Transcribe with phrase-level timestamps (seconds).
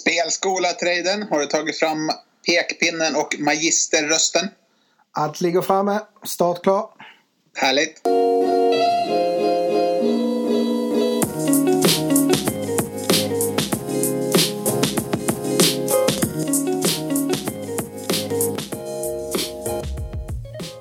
[0.00, 1.22] Spelskola-traden.
[1.30, 2.10] Har du tagit fram
[2.46, 4.48] pekpinnen och magisterrösten?
[5.12, 6.00] Allt ligger framme.
[6.24, 6.90] Start klar.
[7.56, 8.00] Härligt.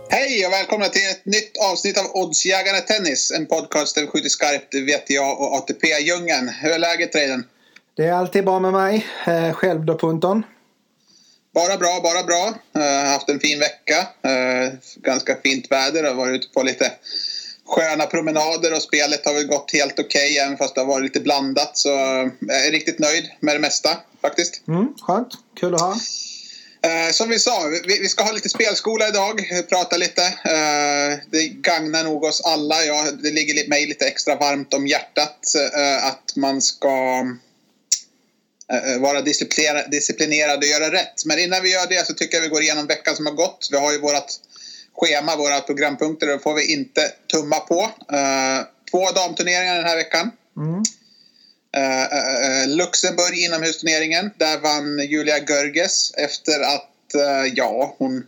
[0.10, 3.32] Hej och välkomna till ett nytt avsnitt av Oddsjägarna Tennis.
[3.32, 6.50] En podcast där vi skjuter skarpt VTA och ATP-djungeln.
[6.50, 7.46] Hur är läget Traden?
[7.96, 9.08] Det är alltid bra med mig.
[9.26, 10.44] Eh, själv då Punton?
[11.54, 12.54] Bara bra, bara bra.
[12.78, 14.08] Uh, haft en fin vecka.
[14.28, 16.04] Uh, ganska fint väder.
[16.04, 16.92] Har varit ute på lite
[17.66, 21.04] sköna promenader och spelet har väl gått helt okej okay, även fast det har varit
[21.04, 21.78] lite blandat.
[21.78, 21.90] Så
[22.40, 24.68] jag är riktigt nöjd med det mesta faktiskt.
[24.68, 25.30] Mm, skönt.
[25.60, 25.96] Kul att ha.
[27.12, 27.52] Som vi sa,
[27.88, 30.22] vi, vi, ska ha lite spelskola idag, prata lite.
[31.32, 32.84] Det gagnar nog oss alla.
[32.84, 35.40] Ja, det ligger mig lite extra varmt om hjärtat
[36.02, 37.26] att man ska
[39.00, 41.26] vara disciplinerad, disciplinerad och göra rätt.
[41.26, 43.68] Men innan vi gör det så tycker jag vi går igenom veckan som har gått.
[43.72, 44.32] Vi har ju vårt
[44.96, 47.90] schema, våra programpunkter och det får vi inte tumma på.
[48.92, 50.32] Två damturneringar den här veckan.
[50.58, 50.84] Mm.
[52.78, 54.32] Luxemburg inomhusturneringen.
[54.38, 56.90] Där vann Julia Görges efter att,
[57.54, 58.28] ja, hon...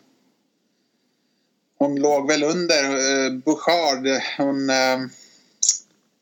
[1.78, 4.22] Hon låg väl under Bouchard.
[4.38, 4.72] Hon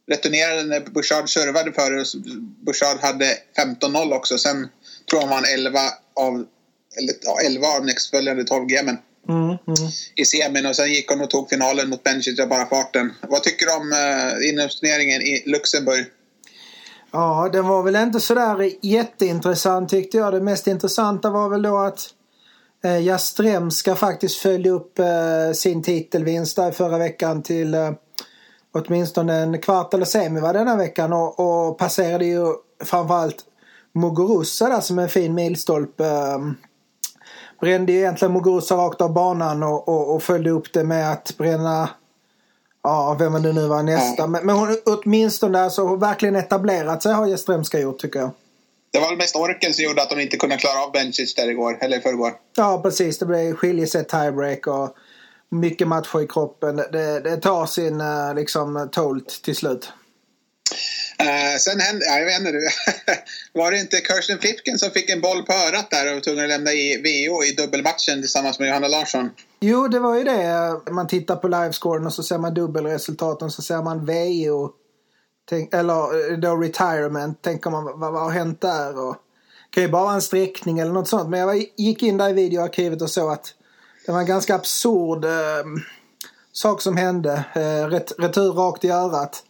[0.08, 2.06] returnerade när Bouchard servade före.
[2.66, 3.38] Bouchard hade
[3.82, 4.38] 15-0 också.
[4.38, 4.68] Sen
[5.10, 5.80] tror jag vann 11
[6.16, 6.34] av,
[6.98, 8.98] eller, ja, 11 av nästföljande 12 gamen.
[9.30, 9.58] Mm, mm.
[10.16, 13.14] I semin och sen gick hon och tog finalen mot Bencic av bara farten.
[13.22, 16.06] Vad tycker du om uh, inomhusturneringen i Luxemburg?
[17.12, 20.34] Ja, den var väl inte sådär jätteintressant tyckte jag.
[20.34, 22.10] Det mest intressanta var väl då att
[22.84, 27.92] eh, Jastremska faktiskt följde upp eh, sin titelvinst där förra veckan till eh,
[28.74, 32.46] åtminstone en kvart eller semi var denna veckan och, och passerade ju
[32.84, 33.38] framförallt
[33.94, 36.06] Muguruza där som en fin milstolpe.
[36.06, 36.40] Eh,
[37.62, 41.38] brände ju egentligen Muguruza rakt av banan och, och, och följde upp det med att
[41.38, 41.90] bränna
[42.84, 44.24] Ja, vem det nu var nästa.
[44.24, 44.28] Ja.
[44.28, 48.32] Men, men hon åtminstone alltså, verkligen etablerat sig har Jastremska gjort tycker jag.
[48.92, 51.50] Det var väl mest orken som gjorde att de inte kunde klara av Bencic där
[51.50, 52.34] igår, eller förrgår.
[52.56, 53.18] Ja, precis.
[53.18, 54.96] Det blev skiljeset tiebreak och
[55.52, 56.76] mycket matcher i kroppen.
[56.76, 59.92] Det, det tar sin eh, liksom, tolt till slut.
[61.22, 62.52] Uh, sen hände, ja, jag vet inte,
[63.54, 66.44] var det inte Kirsten Flipken som fick en boll på örat där och var tvungen
[66.44, 69.30] att lämna i VO i dubbelmatchen tillsammans med Johanna Larsson?
[69.60, 70.80] Jo, det var ju det.
[70.92, 74.72] Man tittar på livescoren och så ser man dubbelresultaten och så ser man VO.
[75.50, 77.42] Tänk, eller eh, då retirement.
[77.42, 79.00] Tänker man vad, vad har hänt där?
[79.00, 79.16] Och,
[79.70, 81.30] det kan ju bara vara en sträckning eller något sånt.
[81.30, 83.54] Men jag gick in där i videoarkivet och såg att
[84.06, 85.66] det var en ganska absurd eh,
[86.54, 87.44] sak som hände.
[87.56, 89.44] Eh, ret, retur rakt i örat.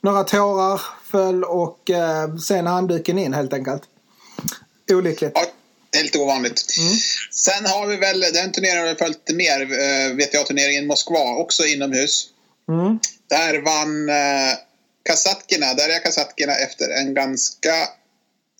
[0.00, 3.82] Några tårar föll och eh, sen handduken in helt enkelt.
[4.92, 5.32] Olyckligt.
[5.34, 5.46] Ja,
[5.96, 6.76] helt ovanligt.
[6.78, 6.96] Mm.
[7.30, 12.28] Sen har vi väl, den turneringen har vi följt mer, eh, VTA-turneringen Moskva, också inomhus.
[12.68, 12.98] Mm.
[13.28, 14.58] Där vann eh,
[15.02, 17.88] Kasatkina, där är Kasatkina efter en ganska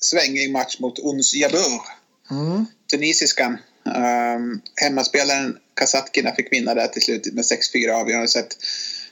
[0.00, 1.80] svängig match mot Ons Jabeur.
[2.30, 2.66] Mm.
[2.90, 3.58] Tunisiskan.
[3.84, 8.56] Um, hemmaspelaren Kasatkina fick vinna där till slut med 6-4 avgörande set.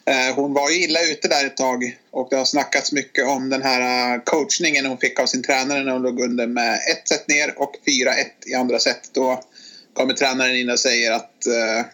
[0.05, 3.49] Eh, hon var ju illa ute där ett tag och det har snackats mycket om
[3.49, 7.09] den här eh, coachningen hon fick av sin tränare när hon låg under med ett
[7.09, 9.11] set ner och 4-1 i andra set.
[9.13, 9.45] Då
[9.93, 11.87] kommer tränaren in och säger att uh,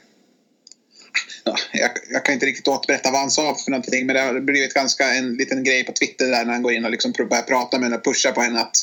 [1.72, 4.74] jag, jag, kan inte riktigt återberätta vad han sa för någonting men det har blivit
[4.74, 7.78] ganska en liten grej på Twitter där när han går in och liksom börjar prata
[7.78, 8.76] med henne och pushar på henne att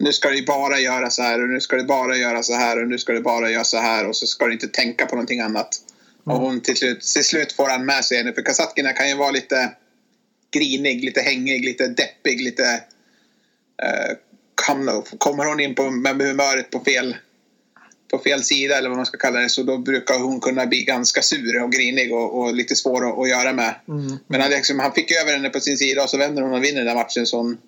[0.00, 2.82] nu ska du bara göra så här och nu ska du bara göra så här
[2.82, 5.14] och nu ska du bara göra så här och så ska du inte tänka på
[5.14, 5.68] någonting annat.
[6.24, 8.32] Och hon till slut, till slut får han med sig henne.
[8.32, 9.72] För Kasatkina kan ju vara lite
[10.50, 12.82] grinig, lite hängig, lite deppig, lite...
[13.82, 14.16] Uh,
[15.18, 17.16] kommer hon in på, med humöret på fel,
[18.10, 20.84] på fel sida eller vad man ska kalla det så då brukar hon kunna bli
[20.84, 23.74] ganska sur och grinig och, och lite svår att, att, göra med.
[23.88, 24.18] Mm.
[24.26, 26.64] Men han, liksom, han fick över henne på sin sida och så vänder hon och
[26.64, 27.26] vinner den matchen.
[27.26, 27.58] Så hon,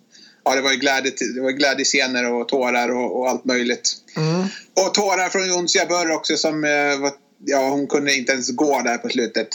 [0.45, 3.91] ja, det var ju glädje, det var glädjescener och tårar och, och allt möjligt.
[4.17, 4.49] Mm.
[4.87, 7.13] Och tårar från Jons Jabeur också som uh, var
[7.45, 9.49] ja, hon kunde inte ens gå där på slutet.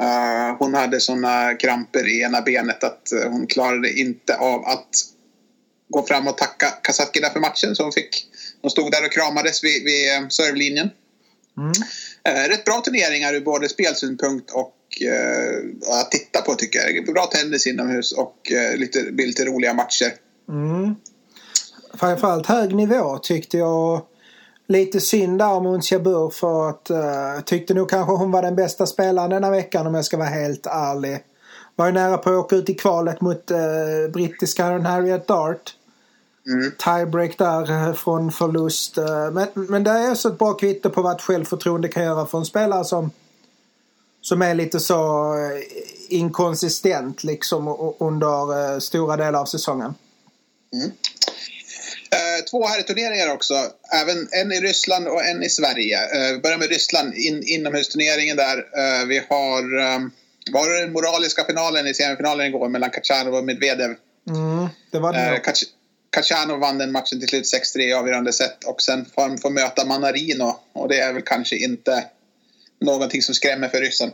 [0.00, 4.88] Uh, hon hade såna kramper i ena benet att uh, hon klarade inte av att
[5.88, 7.76] gå fram och tacka Kasatkina för matchen.
[7.76, 8.26] Så hon, fick,
[8.62, 10.90] hon stod där och kramades vid, vid uh, servelinjen.
[11.56, 11.72] Mm.
[12.28, 14.74] Uh, rätt bra turneringar ur både spelsynpunkt och
[15.90, 17.06] att titta på tycker jag.
[17.06, 20.12] Bra tennis inomhus och lite, lite roliga matcher.
[20.48, 20.94] Mm.
[21.94, 24.02] Framförallt hög nivå tyckte jag
[24.66, 28.86] lite synd där om Unsjabur för att uh, tyckte nog kanske hon var den bästa
[28.86, 31.24] spelaren denna veckan om jag ska vara helt ärlig.
[31.76, 35.74] Var ju nära på att åka ut i kvalet mot uh, brittiska Harriet Dart.
[36.46, 36.72] Mm.
[36.84, 38.96] Tiebreak där från förlust.
[39.32, 42.44] Men, men det är också ett bra kvitto på vad självförtroende kan göra för en
[42.44, 43.10] spelare som,
[44.20, 45.34] som är lite så
[46.08, 49.94] inkonsistent liksom under stora delar av säsongen.
[50.74, 50.92] Mm.
[52.10, 53.54] Eh, två herrturneringar också.
[53.92, 55.98] Även en i Ryssland och en i Sverige.
[55.98, 58.58] Eh, börjar med Ryssland, in, inomhusturneringen där.
[58.58, 59.62] Eh, vi har
[59.94, 60.10] um,
[60.52, 63.94] var det den moraliska finalen i semifinalen igår mellan Kachanov och Medvedev.
[64.28, 65.18] Mm, det var det.
[65.18, 65.40] Eh,
[66.10, 67.44] Kachanov vann den matchen till slut
[67.76, 71.22] 6-3 i avgörande set och sen får han få möta Manarino och det är väl
[71.22, 72.04] kanske inte
[72.80, 74.10] någonting som skrämmer för ryssen.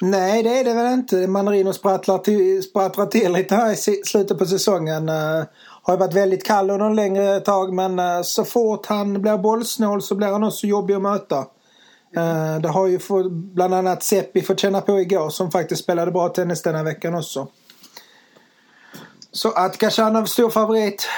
[0.00, 1.26] Nej, det är det väl inte.
[1.26, 5.08] Manarino sprattlar till, sprattlar till lite här i slutet på säsongen.
[5.08, 5.44] Uh,
[5.82, 10.02] har varit väldigt kall under en längre tag men uh, så fort han blir bollsnål
[10.02, 11.38] så blir han också jobbig att möta.
[12.16, 16.10] Uh, det har ju fått, bland annat Seppi fått känna på igår som faktiskt spelade
[16.10, 17.48] bra tennis denna veckan också.
[19.32, 21.08] Så att Gashanov stor favorit.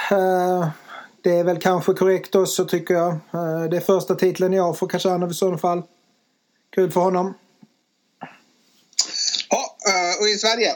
[1.21, 3.17] Det är väl kanske korrekt också tycker jag.
[3.71, 5.81] Det är första titeln i år för Kashanov i sådana fall.
[6.75, 7.33] Kul för honom.
[9.91, 10.75] Ja, och i Sverige.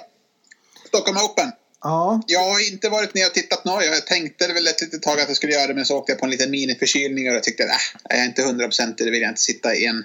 [0.88, 1.52] Stockholm Open.
[1.84, 2.22] Ja.
[2.28, 3.86] Jag har inte varit ner och tittat något.
[3.86, 6.20] Jag tänkte väl ett litet tag att jag skulle göra det men så åkte jag
[6.20, 7.76] på en liten miniförkylning och jag tyckte att äh,
[8.10, 10.04] jag är inte hundraprocentig, det vill jag inte sitta i en,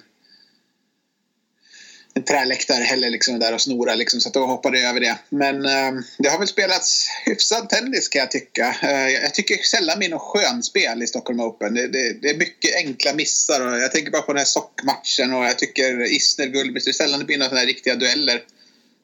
[2.15, 5.19] en träläktare heller liksom där och snora liksom, så då hoppade jag över det.
[5.29, 8.77] Men äh, det har väl spelats hyfsad tennis kan jag tycka.
[8.83, 11.75] Äh, jag tycker sällan blir något skönspel i Stockholm Open.
[11.75, 15.33] Det, det, det, är mycket enkla missar och jag tänker bara på den här sockmatchen
[15.33, 18.43] och jag tycker Isner Gullbys, det är sällan det blir några sådana här riktiga dueller.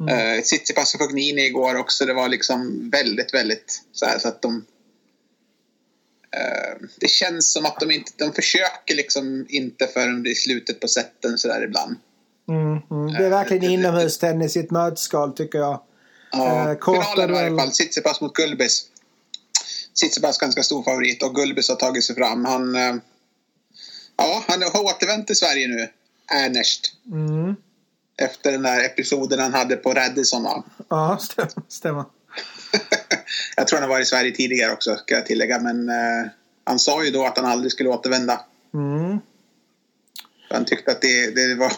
[0.01, 0.37] Mm.
[0.37, 2.07] Uh, Tsitsipas och Fognini igår också.
[2.07, 4.55] Det var liksom väldigt, väldigt så här så att de...
[6.37, 8.13] Uh, det känns som att de inte...
[8.17, 11.97] De försöker liksom inte förrän i slutet på sätten så där ibland.
[12.49, 13.13] Mm, mm.
[13.13, 15.83] Det är verkligen uh, inomhustennis i ett mötesskal tycker jag.
[16.33, 17.71] Ja, uh, finalen i varje fall.
[17.71, 18.87] Tsitsipas mot Gulbis.
[19.95, 22.45] Tsitsipas ganska stor favorit och Gulbis har tagit sig fram.
[22.45, 22.75] Han...
[24.17, 25.89] Ja, han har återvänt till Sverige nu.
[26.27, 26.93] Ernest.
[27.13, 27.57] Mm
[28.17, 30.65] efter den där episoden han hade på Radisson va?
[30.89, 31.19] Ja,
[31.69, 32.05] stämmer.
[33.57, 36.31] jag tror han har varit i Sverige tidigare också ska jag tillägga men eh,
[36.65, 38.41] han sa ju då att han aldrig skulle återvända.
[38.75, 39.19] Mm.
[40.51, 41.73] Han tyckte att det, det var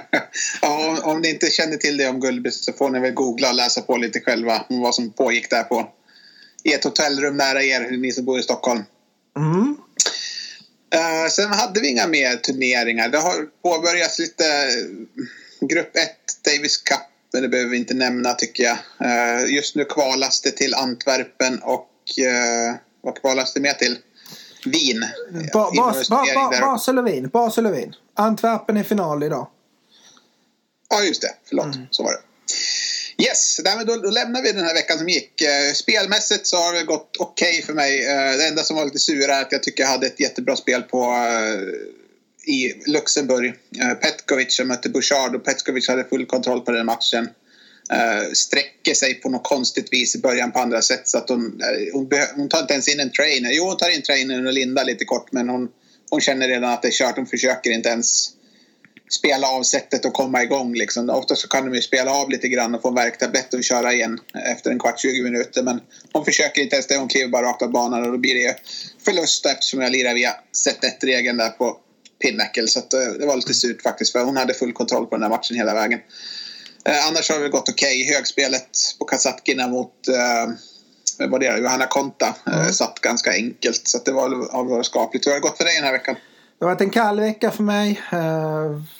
[0.62, 3.54] ja, om ni inte känner till det om Gullbys så får ni väl googla och
[3.54, 5.92] läsa på lite själva om vad som pågick där på
[6.64, 8.82] i ett hotellrum nära er, ni som bor i Stockholm.
[9.36, 9.76] Mm.
[10.94, 13.08] Uh, sen hade vi inga mer turneringar.
[13.08, 14.44] Det har påbörjats lite
[15.68, 16.10] Grupp 1,
[16.44, 17.00] Davis Cup,
[17.32, 18.78] det behöver vi inte nämna tycker jag.
[19.04, 23.98] Uh, just nu kvalas det till Antwerpen och uh, vad kvalas det mer till?
[24.64, 25.04] Wien.
[25.52, 27.28] Ba, bas, ba, ba, Basel och Wien.
[27.28, 27.94] Basel och Wien.
[28.14, 29.48] Antwerpen är final idag.
[30.90, 31.34] Ja, just det.
[31.48, 31.86] Förlåt, mm.
[31.90, 32.18] så var det.
[33.24, 35.42] Yes, då, då lämnar vi den här veckan som gick.
[35.74, 38.00] Spelmässigt så har det gått okej okay för mig.
[38.36, 40.82] Det enda som var lite sura är att jag tycker jag hade ett jättebra spel
[40.82, 41.14] på
[42.46, 43.54] i Luxemburg.
[43.80, 47.28] Eh, Petkovic som mötte Bouchard och Petkovic hade full kontroll på den matchen.
[47.92, 51.60] Uh, sträcker sig på något konstigt vis i början på andra sätt så att hon,
[51.60, 53.50] eh, hon, hon, tar inte ens in en trainer.
[53.52, 55.68] Jo, hon tar in trainern och Linda lite kort men hon,
[56.10, 57.16] hon känner redan att det är kört.
[57.16, 58.30] Hon försöker inte ens
[59.10, 60.74] spela av sättet och komma igång.
[60.74, 61.10] Liksom.
[61.10, 63.92] Ofta så kan de ju spela av lite grann och få en värktablett och köra
[63.92, 65.62] igen efter en kvart, 20 minuter.
[65.62, 65.80] Men
[66.12, 66.96] hon försöker inte ens det.
[66.96, 68.56] Hon kliver bara rakt av banan och då blir det
[69.04, 71.76] förlust eftersom jag lirar via set 1-regeln där på
[72.22, 72.68] Pinnacle.
[72.68, 75.30] Så eh, det var lite surt faktiskt för hon hade full kontroll på den här
[75.30, 76.00] matchen hela vägen.
[76.84, 78.02] Eh, annars har det gått okej.
[78.02, 78.14] Okay.
[78.14, 80.54] Högspelet på Kasatkina mot eh,
[81.28, 82.72] vad det är, Johanna Konta mm.
[82.72, 83.88] satt ganska enkelt.
[83.88, 85.26] Så det var, har varit skapligt.
[85.26, 86.16] Hur har det gått för dig den här veckan?
[86.58, 88.00] Det har varit en kall vecka för mig.
[88.12, 88.18] Uh,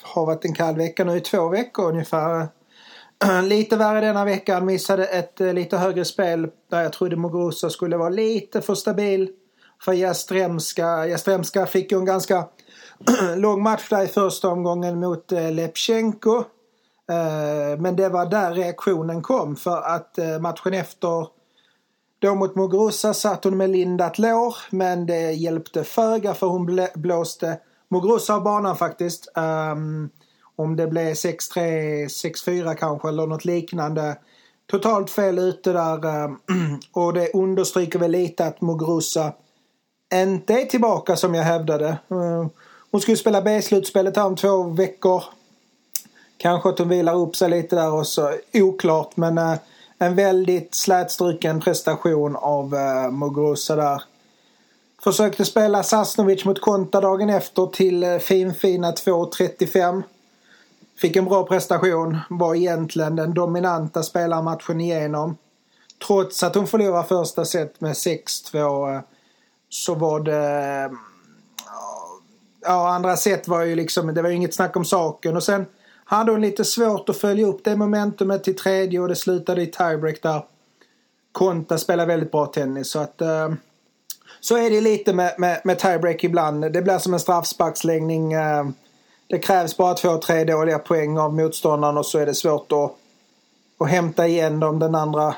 [0.03, 2.49] har varit en kall vecka nu i två veckor ungefär.
[3.49, 4.67] lite värre denna veckan.
[4.67, 9.29] Missade ett lite högre spel där jag trodde Muguruza skulle vara lite för stabil.
[9.85, 11.07] För Jastremska.
[11.07, 12.45] Jastremska fick ju en ganska
[13.37, 16.37] lång match där i första omgången mot eh, Lepchenko.
[17.11, 21.27] Eh, men det var där reaktionen kom för att eh, matchen efter
[22.19, 27.59] då mot Muguruza satt hon med lindat lår men det hjälpte föga för hon blåste
[27.89, 29.29] Muguruza av banan faktiskt.
[29.37, 30.11] Um,
[30.57, 34.19] om det blev 6-3, 6-4 kanske eller något liknande.
[34.71, 36.41] Totalt fel ute där um,
[36.93, 39.33] och det understryker väl lite att Muguruza
[40.13, 41.89] inte är tillbaka som jag hävdade.
[41.89, 42.47] Eh,
[42.91, 45.25] hon skulle spela B-slutspelet här om två veckor.
[46.37, 48.33] Kanske att hon vilar upp sig lite där också.
[48.53, 49.55] Oklart men eh,
[49.99, 54.03] en väldigt slätstruken prestation av uh, Muguruza där.
[55.05, 60.03] Försökte spela Sasnovic mot Konta dagen efter till finfina 2.35.
[60.99, 62.19] Fick en bra prestation.
[62.31, 65.37] Var egentligen den dominanta spelarmatchen igenom.
[66.07, 69.03] trots att hon förlorade första set med 6-2
[69.73, 70.91] så var det...
[72.61, 75.37] Ja, andra set var ju liksom, det var ju inget snack om saken.
[75.37, 75.67] Och sen
[76.05, 79.67] hade hon lite svårt att följa upp det momentumet till tredje och det slutade i
[79.67, 80.45] tiebreak där.
[81.33, 83.21] Konta spelar väldigt bra tennis så att...
[83.21, 83.53] Eh,
[84.41, 86.73] så är det lite med, med, med tiebreak ibland.
[86.73, 88.33] Det blir som en straffsparksläggning.
[88.33, 88.67] Eh,
[89.27, 92.93] det krävs bara två, tre dåliga poäng av motståndaren och så är det svårt att,
[93.79, 95.35] att hämta igen om den andra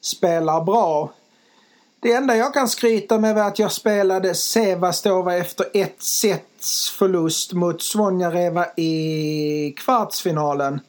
[0.00, 1.12] spelar bra.
[2.06, 7.52] Det enda jag kan skryta med var att jag spelade Sevastova efter ett sets förlust
[7.52, 10.80] mot Svonjareva i kvartsfinalen.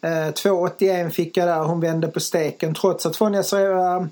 [0.00, 1.60] Eh, 2,81 fick jag där.
[1.60, 4.08] Hon vände på steken trots att Svonjareva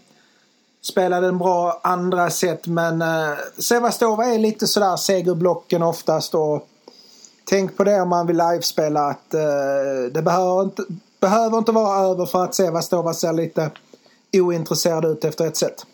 [0.83, 2.67] spelade en bra andra set.
[2.67, 6.35] Men eh, Sevastova är lite sådär segerblocken oftast.
[6.35, 6.69] Och
[7.45, 10.83] tänk på det om man vill livespela att eh, det behöver inte,
[11.21, 13.71] behöver inte vara över för att Sevastova ser lite
[14.33, 15.87] ointresserad ut efter ett set.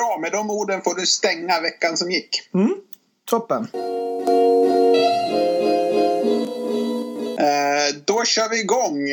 [0.00, 2.50] Bra, med de orden får du stänga veckan som gick.
[2.54, 2.74] Mm,
[3.24, 3.68] toppen.
[7.38, 9.08] Eh, då kör vi igång.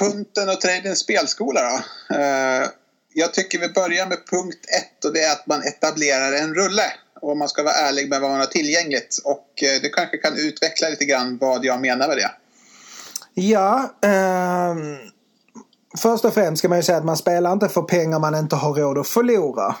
[0.00, 1.76] Punten och tradens spelskola då.
[2.16, 2.68] Eh,
[3.14, 6.92] jag tycker vi börjar med punkt ett och det är att man etablerar en rulle.
[7.20, 9.18] Och man ska vara ärlig med vad man har tillgängligt.
[9.24, 12.30] Och eh, du kanske kan utveckla lite grann vad jag menar med det.
[13.34, 15.13] Ja, um
[15.98, 18.56] Först och främst ska man ju säga att man spelar inte för pengar man inte
[18.56, 19.76] har råd att förlora.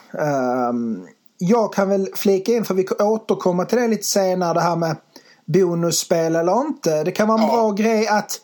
[0.68, 1.06] Um,
[1.38, 4.96] jag kan väl flika in, för vi återkommer till det lite senare, det här med
[5.44, 7.04] bonusspel eller inte.
[7.04, 8.40] Det kan vara en bra grej att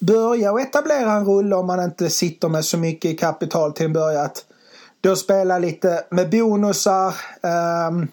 [0.00, 3.92] börja och etablera en rulle om man inte sitter med så mycket kapital till en
[3.92, 4.28] början.
[5.00, 7.14] Då spela lite med bonusar,
[7.88, 8.08] um,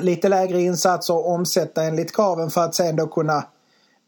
[0.00, 3.44] lite lägre insatser och omsätta enligt kraven för att sen då kunna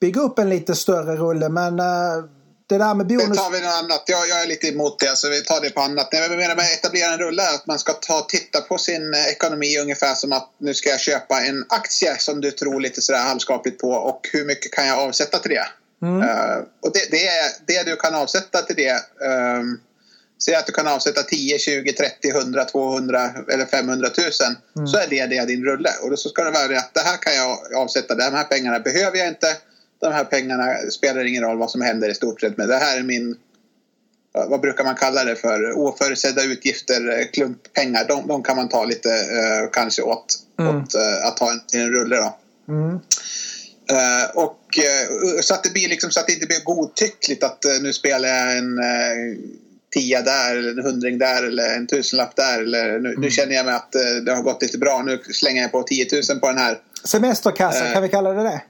[0.01, 1.49] bygga upp en lite större rulle.
[1.49, 2.25] Men uh,
[2.69, 3.29] det där med bonus...
[3.29, 4.03] Det tar vi något annat.
[4.07, 6.09] Jag, jag är lite emot det, så vi tar det på annat.
[6.11, 10.15] jag menar med etablera en rulle att man ska ta titta på sin ekonomi ungefär
[10.15, 13.91] som att nu ska jag köpa en aktie som du tror lite sådär halvskapligt på
[13.91, 15.69] och hur mycket kan jag avsätta till det?
[16.03, 16.23] Mm.
[16.23, 19.01] Uh, och det, det, är det du kan avsätta till det.
[19.27, 19.81] Um,
[20.45, 24.27] Säg att du kan avsätta 10, 20, 30, 100, 200 eller 500 000.
[24.77, 24.87] Mm.
[24.87, 25.91] Så är det, det din rulle.
[26.03, 28.15] Och då så ska det vara att det här kan jag avsätta.
[28.15, 29.57] De här pengarna behöver jag inte
[30.01, 32.57] de här pengarna spelar ingen roll vad som händer i stort sett.
[32.57, 33.37] Men det här är min,
[34.33, 38.09] vad brukar man kalla det för, oförutsedda utgifter, eh, klumppengar.
[38.09, 40.77] De, de kan man ta lite uh, kanske åt, mm.
[40.77, 42.37] åt uh, att ha en, en rulle då.
[42.69, 43.01] Mm.
[43.93, 44.61] Uh, och
[45.41, 48.59] så att det blir liksom så att det inte blir godtyckligt att nu spelar jag
[48.59, 48.81] en
[49.95, 52.63] tia där eller en hundring där eller en tusenlapp där.
[52.63, 53.21] Eller nu, mm.
[53.21, 53.93] nu känner jag mig att
[54.25, 55.03] det har gått lite bra.
[55.03, 56.79] Nu slänger jag på 10 000 på den här.
[57.05, 58.63] Semesterkassa, kan vi kalla det det?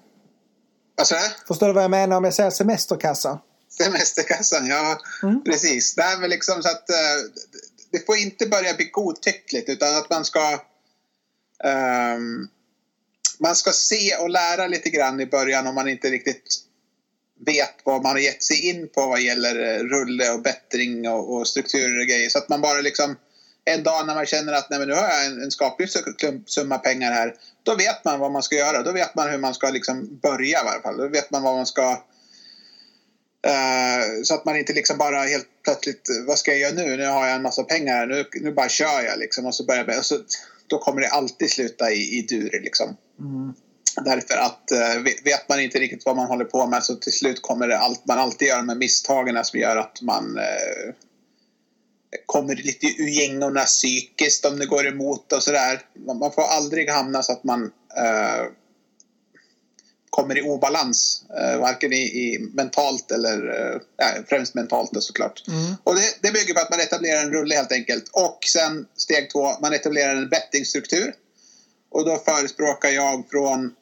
[0.96, 1.14] Alltså?
[1.48, 3.38] Förstår du vad jag menar om jag säger semesterkassan?
[3.70, 5.44] Semesterkassan, ja mm.
[5.44, 5.94] precis.
[5.94, 7.42] Det är väl liksom så att uh,
[7.92, 10.60] det får inte börja bli godtyckligt utan att man ska
[11.64, 12.48] um,
[13.38, 16.66] man ska se och lära lite grann i början om man inte riktigt
[17.46, 21.36] vet vad man har gett sig in på vad gäller eh, rulle och bättring och,
[21.36, 22.28] och strukturer och grejer.
[22.28, 23.16] Så att man bara liksom
[23.64, 25.88] en dag när man känner att nej, men nu har jag en, en skaplig
[26.46, 27.34] summa pengar här.
[27.66, 28.82] Då vet man vad man ska göra.
[28.82, 30.96] Då vet man hur man ska liksom börja i varje fall.
[30.96, 31.90] Då vet man vad man ska...
[33.46, 36.96] Uh, så att man inte liksom bara helt plötsligt, vad ska jag göra nu?
[36.96, 38.06] Nu har jag en massa pengar.
[38.06, 39.46] Nu, nu bara kör jag liksom.
[39.46, 40.18] Och så börjar jag, och så,
[40.66, 42.96] då kommer det alltid sluta i, i dur liksom.
[43.20, 43.54] Mm.
[44.04, 47.42] Därför att uh, vet man inte riktigt vad man håller på med så till slut
[47.42, 50.94] kommer det allt, man alltid göra de misstagen som gör att man uh,
[52.26, 55.82] kommer lite ur gängorna psykiskt om det går emot och sådär.
[56.20, 57.64] Man får aldrig hamna så att man
[57.96, 58.46] eh,
[60.10, 65.42] kommer i obalans, eh, varken i, i, mentalt eller eh, främst mentalt då, såklart.
[65.48, 65.74] Mm.
[65.84, 68.10] Och det, det, bygger på att man etablerar en rulle helt enkelt.
[68.12, 71.14] Och sen steg två, man etablerar en bettingstruktur.
[71.90, 73.74] Och då förespråkar jag från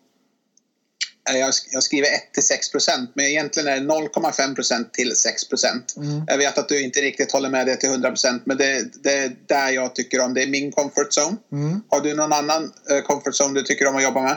[1.32, 5.48] jag, jag skriver 1 till 6 procent, men egentligen är det 0,5 procent till 6
[5.48, 5.94] procent.
[5.96, 6.22] Mm.
[6.26, 9.12] Jag vet att du inte riktigt håller med det till 100 procent, men det, det,
[9.12, 10.34] är där jag tycker om.
[10.34, 11.36] Det är min comfort zone.
[11.52, 11.80] Mm.
[11.88, 14.36] Har du någon annan eh, comfort zone du tycker om att jobba med?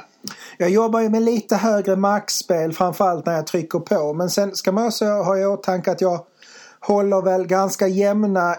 [0.58, 4.14] Jag jobbar ju med lite högre maxspel, framförallt när jag trycker på.
[4.14, 6.26] Men sen ska man också ha i åtanke att jag
[6.80, 8.56] håller väl ganska jämna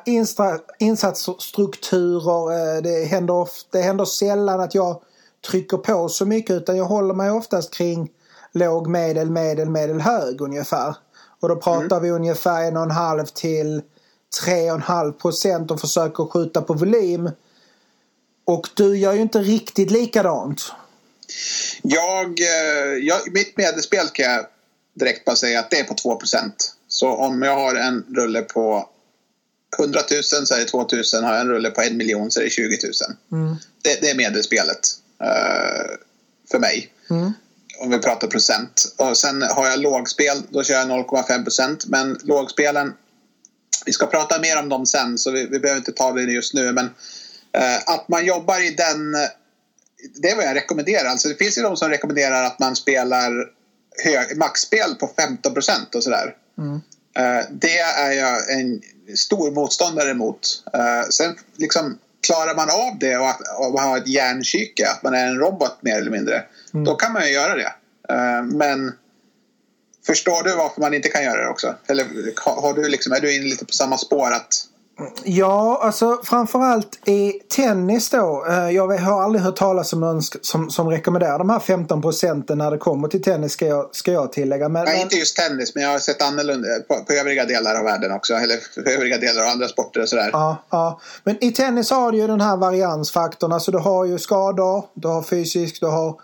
[0.78, 2.76] insatsstrukturer.
[2.76, 5.02] Eh, det händer, ofta, det händer sällan att jag
[5.50, 8.10] trycker på så mycket utan jag håller mig oftast kring
[8.52, 10.96] låg, medel, medel, medel, hög ungefär.
[11.40, 12.02] Och då pratar mm.
[12.02, 13.82] vi ungefär en och en halv till
[14.42, 17.30] tre och en halv procent och försöker skjuta på volym.
[18.44, 20.72] Och du gör ju inte riktigt likadant.
[21.82, 24.46] Jag, eh, jag, mitt medelspel kan jag
[24.94, 26.52] direkt bara säga att det är på 2%
[26.88, 28.88] Så om jag har en rulle på
[29.78, 31.24] 100 000 så är det 2 000.
[31.24, 32.78] Har jag en rulle på en miljon så är det 20
[33.30, 33.42] 000.
[33.42, 33.56] Mm.
[33.82, 34.80] Det, det, är medelspelet
[35.22, 35.96] uh,
[36.50, 36.92] för mig.
[37.10, 37.32] Mm.
[37.80, 38.94] Om vi pratar procent.
[38.96, 41.86] Och sen har jag lågspel, då kör jag 0,5 procent.
[41.86, 42.94] Men lågspelen,
[43.86, 46.54] vi ska prata mer om dem sen så vi, vi behöver inte ta det just
[46.54, 46.72] nu.
[46.72, 49.16] Men uh, att man jobbar i den
[50.14, 51.08] det är vad jag rekommenderar.
[51.08, 53.50] Alltså det finns ju de som rekommenderar att man spelar
[54.04, 56.36] hög, maxspel på 15 procent och sådär.
[56.58, 56.74] Mm.
[56.74, 58.82] Uh, det är jag en
[59.16, 60.62] stor motståndare mot.
[60.76, 65.14] Uh, sen liksom klarar man av det och, att, och ha ett hjärnkyke, att man
[65.14, 66.44] är en robot mer eller mindre,
[66.78, 66.84] mm.
[66.84, 67.72] då kan man ju göra det.
[68.12, 68.92] Uh, men
[70.06, 71.74] förstår du varför man inte kan göra det också?
[71.86, 72.04] Eller
[72.62, 74.68] har du liksom, är du inne lite på samma spår att
[75.24, 78.46] Ja, alltså framförallt i tennis då.
[78.48, 82.58] Eh, jag har aldrig hört talas om någon som, som rekommenderar de här 15 procenten
[82.58, 84.68] när det kommer till tennis ska jag, ska jag tillägga.
[84.68, 87.84] Men, Nej, inte just tennis men jag har sett annorlunda på, på övriga delar av
[87.84, 88.34] världen också.
[88.34, 90.30] Eller på övriga delar av andra sporter och sådär.
[90.32, 91.00] Ja, ja.
[91.24, 93.52] Men i tennis har du ju den här variansfaktorn.
[93.52, 96.14] Alltså du har ju skador, du har fysiskt, du har eh,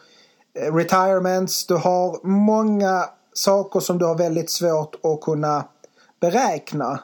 [0.55, 5.69] retirements, du har många saker som du har väldigt svårt att kunna
[6.21, 7.01] beräkna.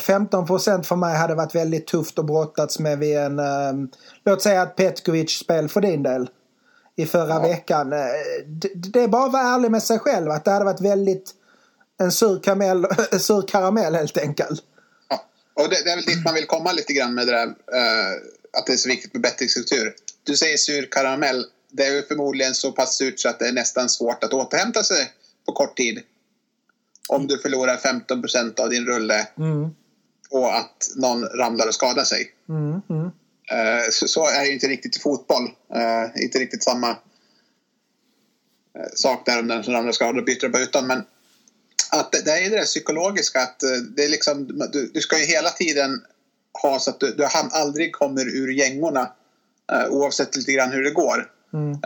[0.00, 3.88] 15 eh, procent för mig hade varit väldigt tufft att brottats med vid en, uh,
[4.24, 6.30] låt säga ett Petkovic-spel för din del.
[6.96, 7.40] I förra ja.
[7.40, 7.90] veckan.
[7.90, 11.30] Det, det, är bara att vara ärlig med sig själv att det hade varit väldigt
[11.98, 12.86] en sur, karamell,
[13.20, 14.62] sur karamell helt enkelt.
[15.08, 15.24] Ja,
[15.54, 17.54] och det, det, är väl dit man vill komma lite grann med det där
[18.52, 19.94] att det är så viktigt med bettingstruktur.
[20.24, 21.44] Du säger sur karamell.
[21.70, 25.12] Det är förmodligen så pass surt så att det är nästan svårt att återhämta sig
[25.46, 26.02] på kort tid
[27.08, 29.70] om du förlorar 15 procent av din rulle mm.
[30.30, 32.32] och att någon ramlar och skadar sig.
[32.48, 32.80] Mm.
[32.90, 33.04] Mm.
[33.52, 35.44] Uh, så, så, är det inte riktigt i fotboll.
[35.76, 36.96] Uh, inte riktigt samma uh,
[38.94, 40.86] sak där om den som ramlar och skadar och byter på utan.
[40.86, 41.04] Men
[41.90, 43.60] att det, det är det där psykologiska att
[43.96, 46.02] det är liksom, du, du ska ju hela tiden
[46.62, 49.12] ha så att du, du aldrig kommer ur gängorna
[49.88, 51.30] oavsett lite grann hur det går.
[51.54, 51.78] Mm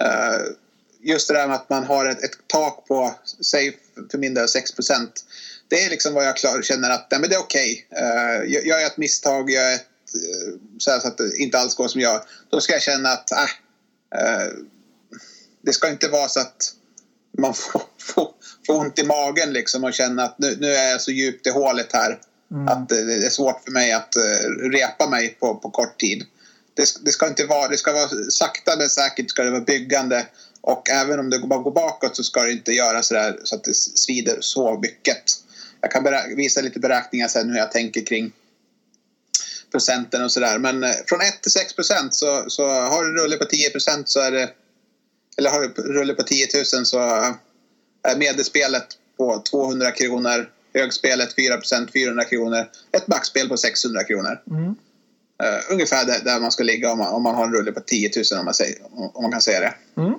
[1.03, 3.79] just det där med att man har ett, ett tak på, säg
[4.11, 5.09] för min del 6%
[5.69, 7.87] Det är liksom vad jag klar, känner att nej, men det är okej.
[7.91, 8.05] Okay.
[8.05, 11.89] Uh, jag gör ett misstag, gör ett, uh, så, så, att det inte alls går
[11.89, 14.59] som jag Då ska jag känna att uh,
[15.63, 16.73] det ska inte vara så att
[17.39, 18.29] man får, får,
[18.67, 21.51] får ont i magen liksom och känna att nu, nu är jag så djupt i
[21.51, 22.21] hålet här.
[22.51, 22.69] Mm.
[22.69, 26.25] Att det, är svårt för mig att uh, repa mig på, på kort tid.
[26.75, 30.27] Det, det, ska inte vara, det ska vara sakta men säkert ska det vara byggande
[30.61, 33.55] och även om det bara går bakåt så ska det inte göra så, där, så
[33.55, 35.23] att det svider så mycket.
[35.81, 36.05] Jag kan
[36.37, 38.33] visa lite beräkningar sen hur jag tänker kring
[39.71, 40.59] procenten och sådär.
[40.59, 44.09] Men eh, från 1 till 6 procent så, så har du rulle på 10 procent
[44.09, 44.51] så är det
[45.37, 47.35] eller har du rulle på 10 000 så eh,
[48.03, 54.41] är medelspelet på 200 kronor, högspelet 4 procent 400 kronor, ett maxspel på 600 kronor.
[54.51, 54.75] Mm.
[55.43, 57.81] Uh, ungefär där, där, man ska ligga om man, om man har en rulle på
[57.81, 58.77] 10 000 om man, säger,
[59.15, 59.75] om man kan säga det.
[59.97, 60.15] Mm.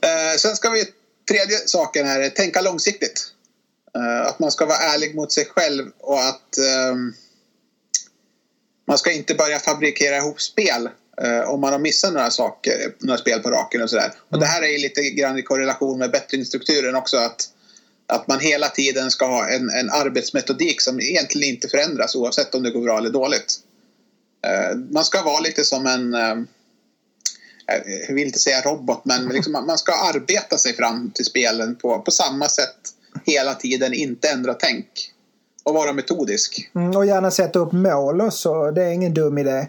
[0.00, 0.84] Eh, sen ska vi,
[1.28, 3.26] tredje saken här, tänka långsiktigt.
[3.96, 6.94] Eh, att man ska vara ärlig mot sig själv och att eh,
[8.86, 10.88] man ska inte börja fabrikera ihop spel
[11.46, 14.04] om man har missat några saker, några spel på raken och sådär.
[14.04, 14.16] Mm.
[14.30, 17.48] Och det här är lite grann i korrelation med bettingstrukturen också att
[18.08, 22.62] att man hela tiden ska ha en, en arbetsmetodik som egentligen inte förändras oavsett om
[22.62, 23.54] det går bra eller dåligt.
[24.46, 26.44] Uh, man ska vara lite som en, uh,
[28.08, 31.98] jag vill inte säga robot, men liksom man ska arbeta sig fram till spelen på,
[31.98, 32.76] på samma sätt
[33.24, 34.86] hela tiden, inte ändra tänk.
[35.64, 36.70] Och vara metodisk.
[36.74, 39.68] Mm, och gärna sätta upp mål också, det är ingen dum idé.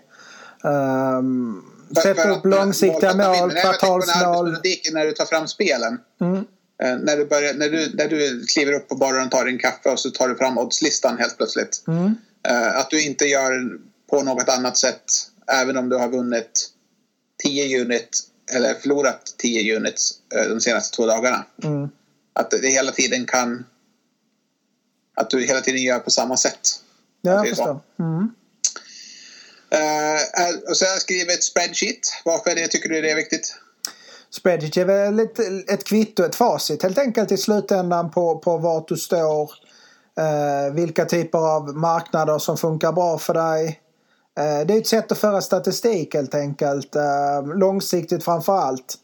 [0.64, 1.66] Um,
[2.04, 4.52] sätta upp långsiktiga mål, kvartalsmål.
[4.92, 5.98] När du tar fram spelen.
[6.22, 6.36] Mm.
[6.36, 6.44] Uh,
[6.80, 9.90] när, du börjar, när, du, när du kliver upp på baren och tar din kaffe
[9.90, 11.84] och så tar du fram oddslistan helt plötsligt.
[11.88, 12.06] Mm.
[12.50, 15.04] Uh, att du inte gör på något annat sätt
[15.52, 16.70] även om du har vunnit
[17.44, 21.46] 10 unit eller förlorat 10 units eh, de senaste två dagarna.
[21.64, 21.90] Mm.
[22.34, 23.66] Att det hela tiden kan...
[25.16, 26.60] Att du hela tiden gör på samma sätt.
[27.22, 27.80] Ja, jag förstår.
[28.00, 28.32] Mm.
[29.74, 32.00] Uh, och så har jag skrivit ett spreadsheet.
[32.26, 33.56] Varför det, tycker du det är viktigt?
[34.30, 35.40] Spreadsheet är väl ett,
[35.70, 39.52] ett kvitto, ett facit helt enkelt i slutändan på, på vart du står.
[40.20, 43.82] Uh, vilka typer av marknader som funkar bra för dig.
[44.38, 46.96] Eh, det är ett sätt att föra statistik helt enkelt.
[46.96, 48.96] Eh, långsiktigt framför allt.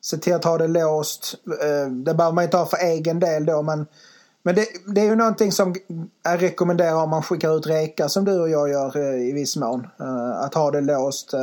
[0.00, 1.34] Se till att ha det låst.
[1.62, 3.86] Eh, det behöver man inte ha för egen del då men
[4.42, 5.74] Men det, det, är ju någonting som
[6.22, 9.86] jag rekommenderar om man skickar ut rekar som du och jag gör i viss mån.
[10.34, 11.34] Att ha det låst.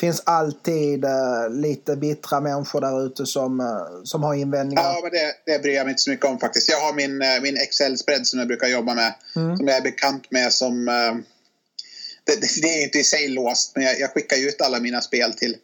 [0.00, 1.04] finns alltid
[1.50, 4.82] lite bittra människor där ute som, som har invändningar.
[4.82, 6.68] Ja, men det, det bryr jag mig inte så mycket om faktiskt.
[6.68, 9.14] Jag har min, min Excel-spread som jag brukar jobba med.
[9.36, 9.56] Mm.
[9.56, 10.88] Som jag är bekant med som...
[12.26, 15.34] Det, det är inte i sig låst, men jag, jag skickar ut alla mina spel
[15.34, 15.56] till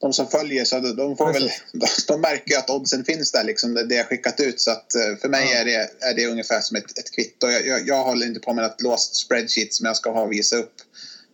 [0.00, 1.50] de som följer så de, får väl,
[2.06, 4.60] de märker ju att oddsen finns där liksom, det jag skickat ut.
[4.60, 7.48] Så att eh, för mig är, det, är det ungefär som ett, ett kvitto.
[7.48, 10.32] Jag, jag, jag håller inte på med något låst spreadsheet som jag ska ha och
[10.32, 10.74] visa upp.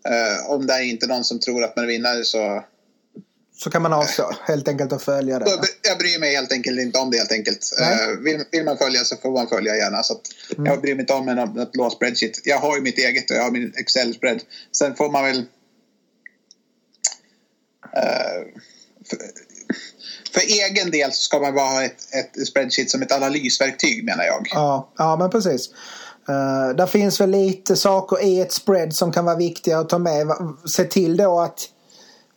[0.09, 2.65] Uh, om det är inte någon som tror att man vinner så...
[3.59, 5.51] Så kan man avstå helt enkelt att följa det.
[5.83, 7.73] Jag bryr mig helt enkelt inte om det helt enkelt.
[7.81, 10.03] Uh, vill, vill, man följa så får man följa gärna.
[10.03, 10.21] Så
[10.57, 10.67] mm.
[10.67, 12.47] Jag bryr mig inte om något låst spreadsheet.
[12.47, 14.41] Jag har ju mitt eget och jag har min Excel-spread.
[14.73, 15.45] Sen får man väl
[19.11, 19.19] för,
[20.33, 24.25] för, egen del så ska man bara ha ett, ett spreadsheet som ett analysverktyg menar
[24.25, 24.49] jag.
[24.51, 25.71] Ja, ja men precis.
[26.29, 29.99] Uh, där finns väl lite saker i ett spread som kan vara viktiga att ta
[29.99, 30.27] med.
[30.67, 31.69] Se till då att,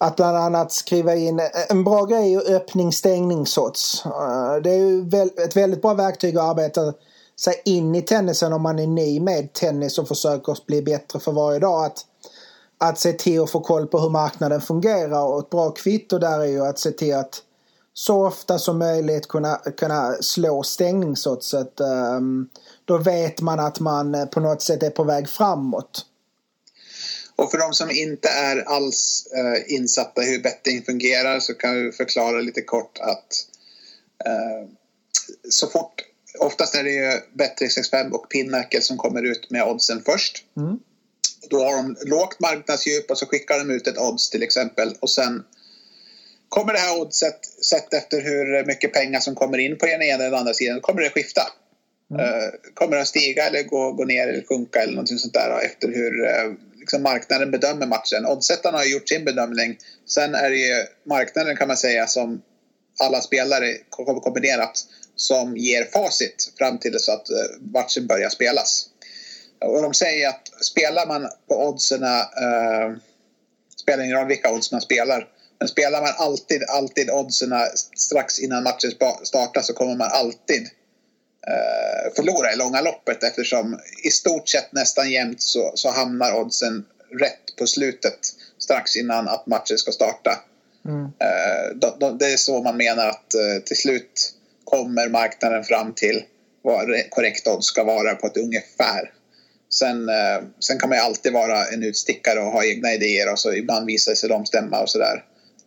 [0.01, 4.05] att bland annat skriva in eh, en bra grej är öppning stängning sorts.
[4.05, 5.09] Eh, det är ju
[5.45, 6.93] ett väldigt bra verktyg att arbeta
[7.39, 11.31] sig in i tennisen om man är ny med tennis och försöker bli bättre för
[11.31, 11.85] varje dag.
[11.85, 12.05] Att
[12.79, 16.39] att se till att få koll på hur marknaden fungerar och ett bra kvitto där
[16.39, 17.41] är ju att se till att
[17.93, 22.49] så ofta som möjligt kunna, kunna slå att Um, ehm,
[22.85, 26.05] då vet man att man eh, på något sätt är på väg framåt.
[27.39, 31.75] Och för de som inte är alls uh, insatta i hur betting fungerar så kan
[31.75, 33.45] vi förklara lite kort att
[34.27, 34.69] uh,
[35.49, 36.01] så fort,
[36.39, 40.45] oftast är det ju Bet365 och Pinnacle som kommer ut med oddsen först.
[40.57, 40.79] Mm.
[41.49, 45.09] Då har de lågt marknadsdjup och så skickar de ut ett odds till exempel och
[45.09, 45.43] sen
[46.49, 50.23] kommer det här oddset sett efter hur mycket pengar som kommer in på den ena
[50.23, 51.41] eller andra sidan, kommer det skifta.
[52.11, 52.25] Mm.
[52.25, 55.87] Uh, kommer att stiga eller gå, gå ner eller sjunka eller någonting sånt där efter
[55.87, 56.55] hur uh,
[56.89, 58.25] liksom marknaden bedömer matchen.
[58.25, 59.77] Oddsättarna har gjort sin bedömning.
[60.05, 62.41] Sen är det ju marknaden kan man säga som
[62.99, 63.77] alla spelare
[64.23, 67.35] kombinerat som ger facit fram till så att eh,
[67.73, 68.85] matchen börjar spelas.
[69.61, 72.97] Och de säger att spelar man på oddsen, eh,
[73.81, 75.27] spelar ingen roll vilka odds man spelar,
[75.59, 77.53] men spelar man alltid, alltid oddsen
[77.95, 78.91] strax innan matchen
[79.23, 80.69] startar så kommer man alltid
[82.15, 86.85] förlora i långa loppet eftersom i stort sett nästan jämt så, så hamnar oddsen
[87.19, 88.19] rätt på slutet
[88.57, 90.39] strax innan att matchen ska starta.
[90.85, 91.03] Mm.
[91.03, 96.23] Eh, det är så man menar att eh, till slut kommer marknaden fram till
[96.61, 99.13] vad korrekt odds ska vara på ett ungefär.
[99.73, 103.39] Sen, eh, sen kan man ju alltid vara en utstickare och ha egna idéer och
[103.39, 105.23] så ibland visar sig de stämma och sådär.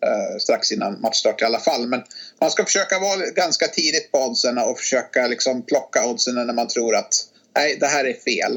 [0.06, 1.86] Eh, strax innan matchstart i alla fall.
[1.86, 2.02] Men
[2.40, 6.68] man ska försöka vara ganska tidigt på oddsen och försöka liksom plocka oddsen när man
[6.68, 7.14] tror att
[7.56, 8.56] nej, det här är fel.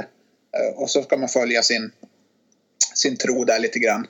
[0.58, 1.92] Eh, och så ska man följa sin,
[2.96, 4.08] sin tro där lite grann.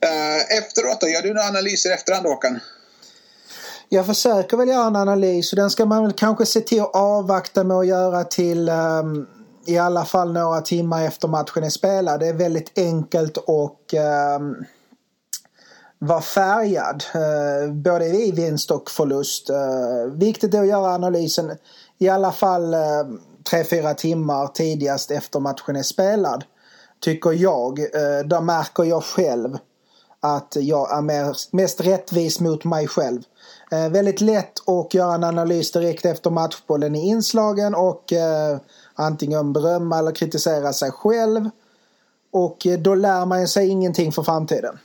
[0.00, 2.60] Eh, efteråt då, gör du några analyser efterhand Håkan?
[3.88, 6.94] Jag försöker väl göra en analys och den ska man väl kanske se till att
[6.94, 9.26] avvakta med att göra till um
[9.66, 12.20] i alla fall några timmar efter matchen är spelad.
[12.20, 13.94] Det är väldigt enkelt och
[14.38, 14.64] um,
[15.98, 17.04] var färgad.
[17.14, 19.50] Eh, både i vinst och förlust.
[19.50, 21.58] Eh, viktigt är att göra analysen
[21.98, 22.78] i alla fall eh,
[23.50, 26.44] 3-4 timmar tidigast efter matchen är spelad.
[27.00, 27.78] Tycker jag.
[27.78, 29.58] Eh, där märker jag själv
[30.20, 33.22] att jag är mer, mest rättvis mot mig själv.
[33.70, 38.58] Eh, väldigt lätt att göra en analys direkt efter matchbollen i inslagen och eh,
[38.94, 41.50] antingen berömma eller kritisera sig själv.
[42.32, 44.78] Och eh, då lär man sig ingenting för framtiden.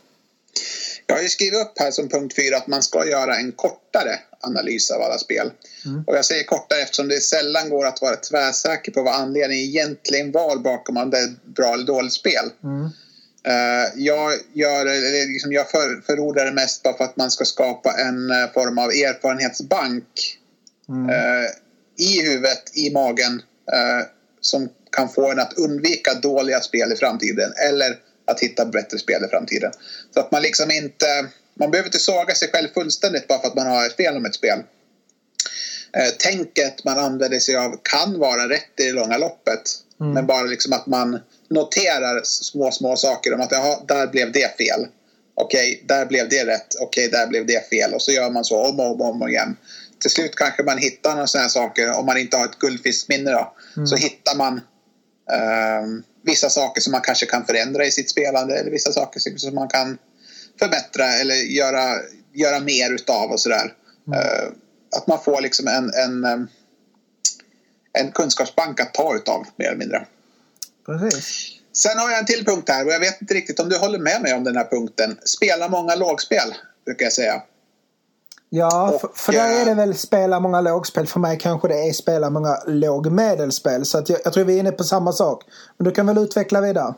[1.12, 4.20] Jag har ju skrivit upp här som punkt fyra att man ska göra en kortare
[4.40, 5.52] analys av alla spel.
[5.86, 6.04] Mm.
[6.08, 10.32] Och jag säger kortare eftersom det sällan går att vara tvärsäker på vad anledningen egentligen
[10.32, 12.50] var bakom om det är bra eller dåligt spel.
[12.64, 12.84] Mm.
[13.48, 14.86] Uh, jag, gör,
[15.28, 18.78] liksom jag för, förordar det mest bara för att man ska skapa en uh, form
[18.78, 20.38] av erfarenhetsbank
[20.90, 21.10] mm.
[21.10, 21.50] uh,
[21.98, 24.08] i huvudet, i magen eh,
[24.42, 27.98] som kan få en att undvika dåliga spel i framtiden eller
[28.32, 29.72] att hitta bättre spel i framtiden.
[30.14, 31.06] Så att man liksom inte,
[31.54, 34.26] man behöver inte såga sig själv fullständigt bara för att man har ett fel om
[34.26, 34.60] ett spel.
[35.98, 39.62] Eh, tänket man använder sig av kan vara rätt i det långa loppet.
[40.00, 40.14] Mm.
[40.14, 44.58] Men bara liksom att man noterar små, små saker om att jaha, där blev det
[44.58, 44.88] fel.
[45.36, 46.76] Okej, där blev det rätt.
[46.80, 47.94] Okej, där blev det fel.
[47.94, 49.58] Och så gör man så om och om, om igen
[50.02, 53.54] till slut kanske man hittar några sådana saker, om man inte har ett guldfiskminne då,
[53.78, 53.88] mm.
[53.88, 54.62] så hittar man
[55.84, 59.56] um, vissa saker som man kanske kan förändra i sitt spelande eller vissa saker som
[59.56, 59.98] man kan
[60.60, 61.96] förbättra eller göra,
[62.34, 63.74] göra mer utav och sådär.
[64.08, 64.20] Mm.
[64.20, 64.52] Uh,
[64.98, 66.48] att man får liksom en, en,
[67.94, 70.06] en kunskapsbank att ta utav mer eller mindre.
[70.86, 71.52] Precis.
[71.74, 74.00] Sen har jag en till punkt här och jag vet inte riktigt om du håller
[74.00, 75.18] med mig om den här punkten.
[75.26, 76.56] Spela många lågspel,
[76.86, 77.44] brukar jag säga.
[78.54, 81.08] Ja, och, för, för där är det väl spela många lågspel.
[81.08, 83.86] För mig kanske det är spela många lågmedelspel.
[83.86, 85.44] Så att jag, jag tror vi är inne på samma sak.
[85.78, 86.94] Men du kan väl utveckla vidare?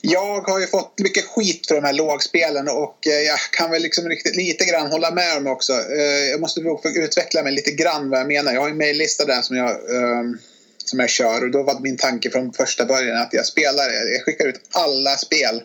[0.00, 3.82] Jag har ju fått mycket skit för de här lågspelen och eh, jag kan väl
[3.82, 5.72] liksom riktigt, lite grann hålla med dem också.
[5.72, 8.52] Eh, jag måste utveckla mig lite grann vad jag menar.
[8.52, 10.38] Jag har en mejllista där som jag, ehm,
[10.84, 14.22] som jag kör och då var min tanke från första början att jag spelar, jag
[14.24, 15.62] skickar ut alla spel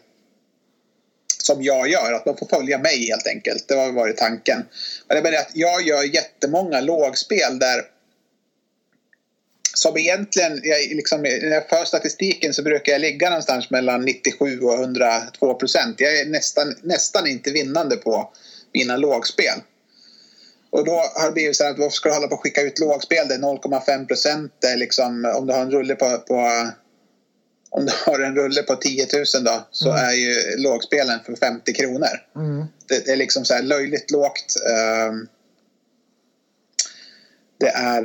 [1.45, 3.67] som jag gör, att de får följa mig helt enkelt.
[3.67, 4.65] Det har varit tanken.
[5.07, 7.81] Men det att jag gör jättemånga lågspel där
[9.73, 14.59] som egentligen, jag, liksom, när jag för statistiken så brukar jag ligga någonstans mellan 97
[14.59, 15.95] och 102 procent.
[15.99, 18.31] Jag är nästan, nästan inte vinnande på
[18.73, 19.61] mina lågspel.
[20.69, 22.79] Och då har det blivit så att varför ska du hålla på och skicka ut
[22.79, 23.27] lågspel?
[23.27, 26.67] Det är 0,5 procent liksom, om du har en rulle på, på
[27.71, 30.05] om du har en rulle på 10 000 då så mm.
[30.05, 32.21] är ju lågspelen för 50 kronor.
[32.35, 32.65] Mm.
[32.87, 34.55] Det, är liksom så här löjligt lågt.
[35.09, 35.27] Um,
[37.59, 38.01] det är...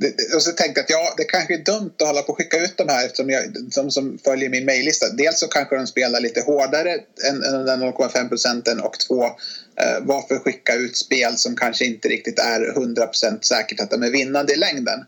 [0.00, 2.38] Det, och så tänkte jag att ja, det kanske är dumt att hålla på och
[2.38, 5.08] skicka ut de här som, jag, som, som följer min mejllista.
[5.08, 6.92] Dels så kanske de spelar lite hårdare
[7.28, 12.08] än, än den 0,5 procenten och två, uh, varför skicka ut spel som kanske inte
[12.08, 15.04] riktigt är 100 procent säkert att de är vinnande i längden.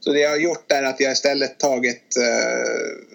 [0.00, 3.09] Så det jag har gjort är att jag istället tagit uh,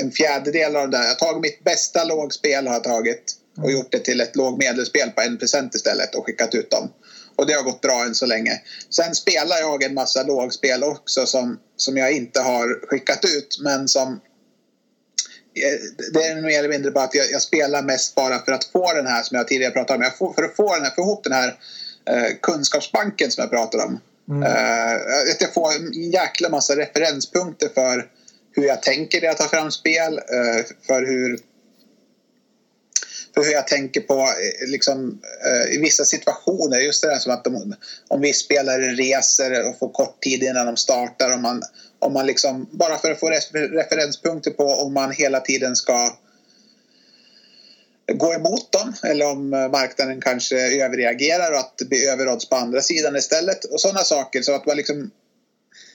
[0.00, 1.04] en fjärdedel av det där.
[1.04, 5.10] Jag har tagit mitt bästa lågspel har jag tagit och gjort det till ett lågmedelspel
[5.10, 6.88] på en procent istället och skickat ut dem.
[7.36, 8.60] Och det har gått bra än så länge.
[8.90, 13.88] Sen spelar jag en massa lågspel också som, som jag inte har skickat ut men
[13.88, 14.12] som
[15.54, 15.78] eh,
[16.12, 18.92] det är mer eller mindre bara att jag, jag, spelar mest bara för att få
[18.92, 20.12] den här som jag tidigare pratade om.
[20.18, 21.58] Får, för att få, den här, få ihop den här
[22.10, 24.00] eh, kunskapsbanken som jag pratade om.
[24.28, 24.42] Mm.
[24.42, 24.94] Eh,
[25.32, 28.10] att jag får en jäkla massa referenspunkter för
[28.56, 31.38] hur jag tänker när jag tar fram spel, eh, för hur
[33.34, 36.78] för hur jag tänker på eh, liksom, eh, i vissa situationer.
[36.78, 37.74] Just det där som att de,
[38.08, 41.34] om vi spelare reser och får kort tid innan de startar.
[41.34, 41.62] Om man,
[41.98, 46.18] om man liksom, bara för att få referenspunkter på om man hela tiden ska
[48.12, 52.82] gå emot dem eller om marknaden kanske överreagerar och att det blir överodds på andra
[52.82, 53.64] sidan istället.
[53.64, 54.42] Och sådana saker.
[54.42, 55.10] Så att man liksom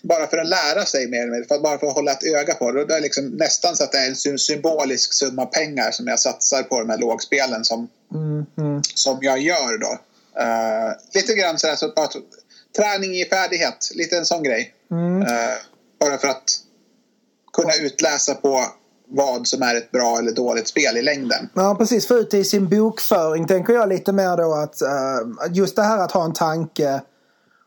[0.01, 2.53] bara för att lära sig mer, mer för att bara för att hålla ett öga
[2.53, 2.85] på det.
[2.85, 6.63] Det är liksom nästan så att det är en symbolisk summa pengar som jag satsar
[6.63, 9.97] på de här lågspelen som, mm, som jag gör då.
[10.41, 12.09] Uh, lite grann sådär så bara
[12.77, 14.73] träning i färdighet, lite en sån grej.
[14.91, 15.21] Mm.
[15.21, 15.27] Uh,
[15.99, 16.59] bara för att
[17.53, 18.65] kunna utläsa på
[19.07, 21.49] vad som är ett bra eller dåligt spel i längden.
[21.53, 22.07] Ja, precis.
[22.07, 25.81] Få ut det i sin bokföring tänker jag lite mer då att uh, just det
[25.81, 27.01] här att ha en tanke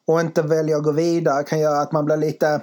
[0.07, 2.61] och inte välja att gå vidare kan göra att man blir lite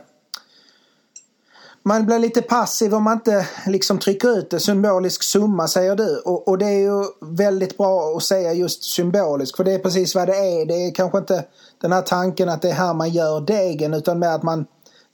[1.84, 4.60] man blir lite passiv om man inte liksom trycker ut det.
[4.60, 6.18] Symbolisk summa säger du.
[6.18, 9.58] Och, och, det är ju väldigt bra att säga just symbolisk.
[9.58, 10.66] För det är precis vad det är.
[10.66, 11.46] Det är kanske inte
[11.82, 13.94] den här tanken att det är här man gör degen.
[13.94, 14.66] Utan mer att man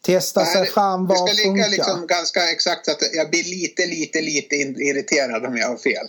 [0.02, 1.08] testar Nej, sig fram.
[1.08, 1.28] Vad.
[1.28, 5.68] Det ska ligga liksom ganska exakt att jag blir lite, lite, lite irriterad om jag
[5.68, 6.08] har fel.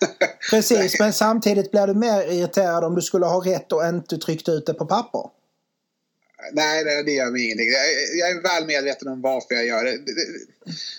[0.50, 4.48] Precis, men samtidigt blir du mer irriterad om du skulle ha rätt och inte tryckt
[4.48, 5.35] ut det på papper.
[6.52, 7.68] Nej, det, gör mig ingenting.
[8.18, 9.98] Jag, är väl medveten om varför jag gör det.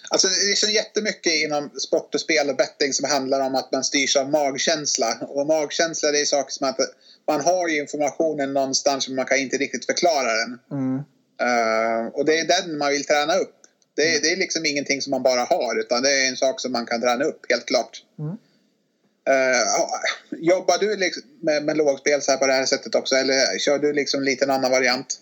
[0.10, 3.72] Alltså, det är så jättemycket inom sport och spel och betting som handlar om att
[3.72, 5.18] man styrs av magkänsla.
[5.22, 6.80] Och magkänsla det är saker som att
[7.28, 10.60] man har ju informationen någonstans men man kan inte riktigt förklara den.
[10.72, 10.96] Mm.
[11.42, 13.56] Uh, och det är den man vill träna upp.
[13.96, 14.22] Det, mm.
[14.22, 16.86] det, är liksom ingenting som man bara har utan det är en sak som man
[16.86, 18.04] kan träna upp, helt klart.
[18.20, 18.32] Mm.
[19.30, 23.60] Uh, jobbar du liksom med, med lågspel så här på det här sättet också eller
[23.60, 25.20] kör du liksom lite en annan variant?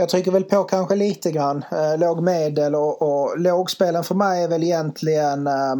[0.00, 1.64] Jag trycker väl på kanske lite grann.
[1.70, 5.74] Eh, låg medel och, och lågspelen för mig är väl egentligen eh,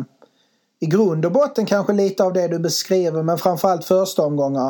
[0.81, 4.69] i grund och botten kanske lite av det du beskriver men framförallt första omgångar.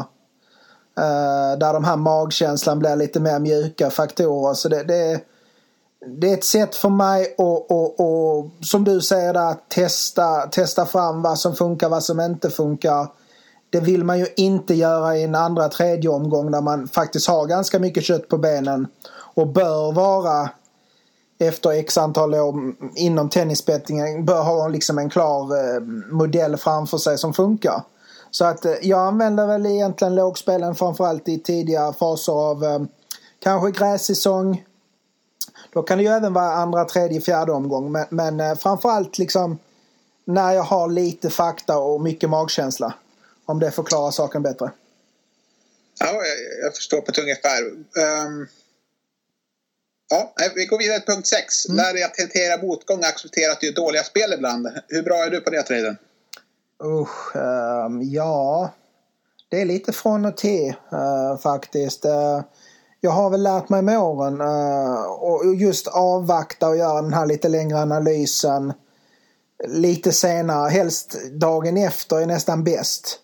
[0.99, 4.55] Eh, där de här magkänslan blir lite mer mjuka faktorer.
[4.55, 5.21] Så det, det,
[6.07, 7.39] det är ett sätt för mig att,
[7.71, 12.51] och, och, som du säger där, testa, testa fram vad som funkar, vad som inte
[12.51, 13.07] funkar.
[13.71, 17.47] Det vill man ju inte göra i en andra, tredje omgång där man faktiskt har
[17.47, 18.87] ganska mycket kött på benen
[19.41, 20.51] och bör vara
[21.39, 25.81] efter x antal år inom tennisbettingen bör ha liksom en klar eh,
[26.13, 27.83] modell framför sig som funkar.
[28.31, 32.81] Så att eh, jag använder väl egentligen lågspelen framförallt i tidiga faser av eh,
[33.39, 34.65] kanske grässäsong.
[35.73, 37.93] Då kan det ju även vara andra, tredje, fjärde omgång.
[37.93, 39.59] Men, men eh, framförallt liksom
[40.25, 42.95] när jag har lite fakta och mycket magkänsla.
[43.47, 44.71] Om det förklarar saken bättre.
[46.01, 47.63] Ja, jag, jag förstår på ett ungefär.
[47.63, 48.47] Um ehm,
[50.13, 51.69] Ja, vi går vidare till punkt 6.
[51.69, 51.77] Mm.
[51.77, 54.69] Lär dig att hantera motgång och acceptera att du gör dåliga spel ibland.
[54.89, 55.97] Hur bra är du på det, traden?
[56.85, 58.71] Usch, um, ja.
[59.49, 62.05] Det är lite från och till uh, faktiskt.
[62.05, 62.41] Uh,
[63.01, 67.27] jag har väl lärt mig med åren uh, och just avvakta och göra den här
[67.27, 68.73] lite längre analysen
[69.69, 70.71] lite senare.
[70.71, 73.19] Helst dagen efter är nästan bäst.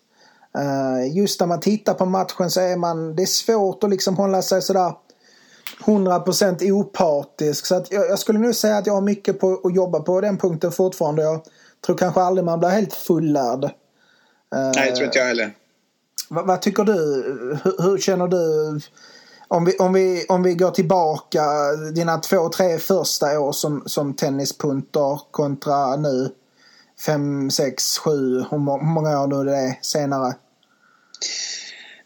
[1.11, 4.41] Just när man tittar på matchen så är man, det är svårt att liksom hålla
[4.41, 4.93] sig sådär
[5.83, 7.65] 100% opartisk.
[7.65, 10.21] Så att jag, jag, skulle nu säga att jag har mycket på att jobba på
[10.21, 11.21] den punkten fortfarande.
[11.23, 11.41] Jag
[11.85, 13.69] tror kanske aldrig man blir helt fullärd.
[14.51, 15.53] Nej, det tror inte jag heller.
[16.29, 16.93] Vad, vad tycker du?
[17.63, 18.79] Hur, hur, känner du?
[19.47, 21.43] Om vi, om, vi, om vi går tillbaka
[21.93, 26.29] dina två, tre första år som, som tennispunter kontra nu
[27.05, 28.57] fem, sex, sju, hur
[28.93, 30.35] många år nu det är senare?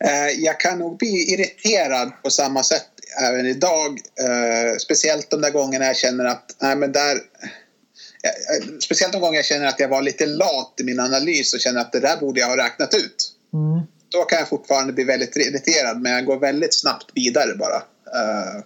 [0.03, 4.00] Eh, jag kan nog bli irriterad på samma sätt även idag.
[4.19, 9.36] Eh, speciellt de där gångerna jag känner att, nej men där eh, Speciellt de gånger
[9.36, 12.17] jag känner att jag var lite lat i min analys och känner att det där
[12.17, 13.34] borde jag ha räknat ut.
[13.54, 13.82] Mm.
[14.10, 17.76] Då kan jag fortfarande bli väldigt irriterad men jag går väldigt snabbt vidare bara.
[17.76, 18.63] Uh,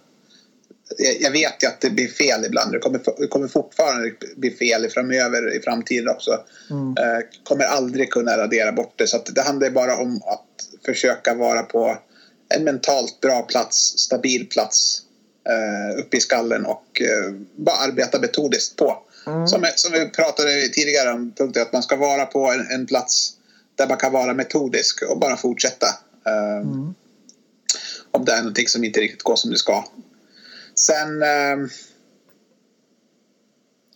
[1.19, 2.71] jag vet ju att det blir fel ibland.
[2.71, 6.39] Det kommer, det kommer fortfarande bli fel framöver i framtiden också.
[6.69, 6.87] Mm.
[6.87, 9.07] Uh, kommer aldrig kunna radera bort det.
[9.07, 10.45] Så det handlar bara om att
[10.85, 11.97] försöka vara på
[12.49, 15.01] en mentalt bra plats, stabil plats
[15.49, 19.03] uh, uppe i skallen och uh, bara arbeta metodiskt på.
[19.27, 19.47] Mm.
[19.47, 23.33] Som, som vi pratade tidigare om, punkten att man ska vara på en, en, plats
[23.75, 25.87] där man kan vara metodisk och bara fortsätta.
[26.27, 26.95] Uh, mm.
[28.11, 29.85] Om det är någonting som inte riktigt går som det ska.
[30.75, 31.67] Sen uh,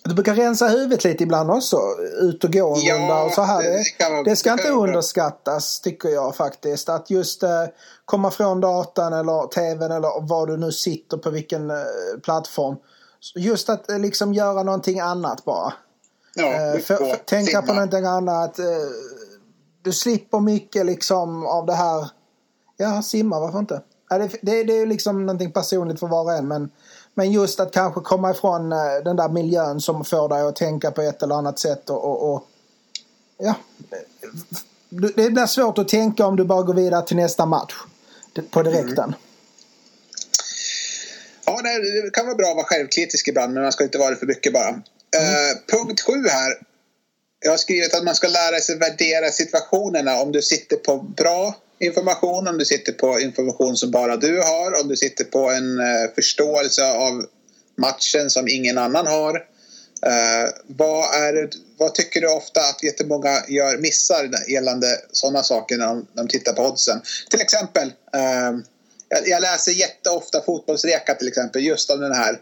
[0.10, 1.80] du brukar rensa huvudet lite ibland också.
[2.22, 3.64] Ut och gå en ja, runda och så här.
[3.64, 6.90] Det, det, det ska inte underskattas tycker jag faktiskt.
[6.90, 7.66] Att just eh,
[8.06, 11.78] komma från datan eller tvn eller var du nu sitter på vilken eh,
[12.24, 12.76] plattform.
[13.36, 15.74] Just att eh, liksom göra någonting annat bara.
[16.36, 17.62] Ja, eh, för, för, tänka simma.
[17.62, 18.60] på någonting annat.
[18.60, 18.66] Eh,
[19.82, 22.10] du slipper mycket liksom av det här.
[22.78, 23.82] Ja, simma, varför inte?
[24.10, 26.48] Ja, det, det, det är liksom någonting personligt för var och en.
[26.48, 26.72] Men
[27.20, 30.92] men just att kanske komma ifrån eh, den där miljön som får dig att tänka
[30.92, 32.48] på ett eller annat sätt och, och, och
[33.38, 33.56] ja.
[34.90, 37.74] Det blir svårt att tänka om du bara går vidare till nästa match
[38.50, 39.04] på direkten.
[39.04, 39.14] Mm.
[41.46, 44.16] Ja, det kan vara bra att vara självkritisk ibland men man ska inte vara det
[44.16, 44.70] för mycket bara.
[44.70, 44.82] Mm.
[44.82, 46.52] Uh, punkt sju här.
[47.40, 51.56] Jag har skrivit att man ska lära sig värdera situationerna om du sitter på bra
[51.80, 55.80] information, om du sitter på information som bara du har, om du sitter på en
[55.80, 57.26] eh, förståelse av
[57.78, 59.36] matchen som ingen annan har.
[60.06, 65.88] Eh, vad, är, vad tycker du ofta att jättemånga gör missar gällande sådana saker när
[65.88, 67.02] de, när de tittar på oddsen?
[67.30, 68.52] Till exempel, eh,
[69.10, 72.40] jag, jag, läser jätteofta Fotbollsreka till exempel, just om den här.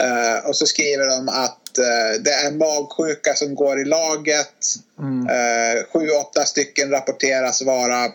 [0.00, 4.74] Uh, och så skriver de att uh, det är magsjuka som går i laget.
[4.98, 5.20] Mm.
[5.22, 8.12] Uh, sju, åtta stycken rapporteras vara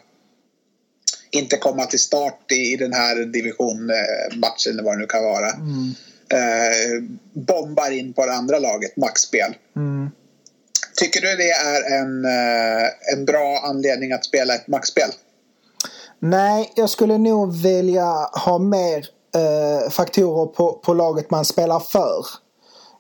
[1.34, 5.50] inte komma till start i, den här divisionmatchen eller vad det nu kan vara.
[5.50, 5.94] Mm.
[6.30, 9.56] Eh, bombar in på det andra laget, maxspel.
[9.76, 10.10] Mm.
[10.96, 15.10] Tycker du det är en, eh, en bra anledning att spela ett maxspel?
[16.20, 22.26] Nej, jag skulle nog välja ha mer eh, faktorer på, på laget man spelar för.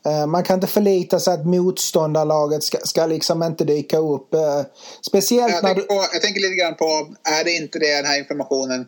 [0.06, 4.34] Eh, man kan inte förlita sig att motståndarlaget ska, ska liksom inte dyka upp.
[4.34, 4.62] Eh,
[5.02, 5.82] speciellt jag när du...
[5.82, 8.82] På, jag tänker lite grann på, är det inte det den här informationen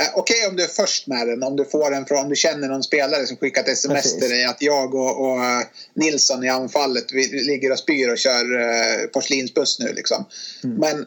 [0.00, 2.28] eh, Okej okay, om du är först med den, om du får den från, om
[2.28, 4.20] du känner någon spelare som skickat sms Precis.
[4.20, 5.38] till dig att jag och, och
[5.94, 10.24] Nilsson i anfallet vi ligger och spyr och kör uh, porslinsbuss nu liksom.
[10.64, 10.76] Mm.
[10.76, 11.06] Men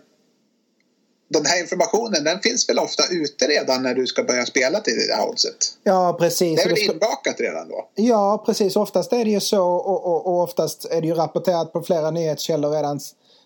[1.30, 4.94] den här informationen den finns väl ofta ute redan när du ska börja spela till
[5.08, 5.56] det här oddset?
[5.84, 6.63] Ja, precis.
[6.63, 7.90] Det är väl inbakat redan då?
[7.96, 8.76] Ja, precis.
[8.76, 12.12] Oftast är det ju så och, och, och oftast är det ju rapporterat på flera
[12.12, 13.00] nyhetskällor redan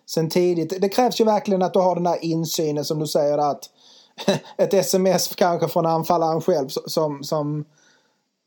[0.05, 0.81] sen tidigt.
[0.81, 3.69] Det krävs ju verkligen att du har den här insynen som du säger att
[4.57, 7.65] ett sms kanske från anfallaren själv som, som,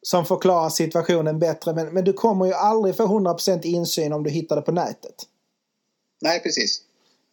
[0.02, 1.74] som förklarar situationen bättre.
[1.74, 5.14] Men, men du kommer ju aldrig få 100% insyn om du hittar det på nätet.
[6.22, 6.80] Nej, precis.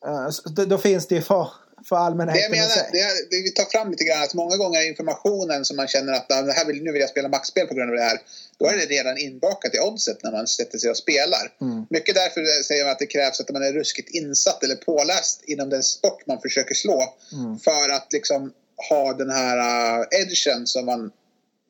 [0.07, 1.47] Uh, då, då finns det ju för
[1.85, 4.87] för allmänheten det jag menar, det, det vi tar fram lite grann att många gånger
[4.87, 7.89] informationen som man känner att det här vill, nu vill jag spela maxspel på grund
[7.89, 8.21] av det här.
[8.57, 11.53] Då är det redan inbakat i oddset när man sätter sig och spelar.
[11.61, 11.85] Mm.
[11.89, 15.69] Mycket därför säger man att det krävs att man är ruskigt insatt eller påläst inom
[15.69, 17.13] den sport man försöker slå.
[17.33, 17.59] Mm.
[17.59, 18.53] För att liksom
[18.89, 19.57] ha den här
[19.99, 21.11] uh, edgen som man,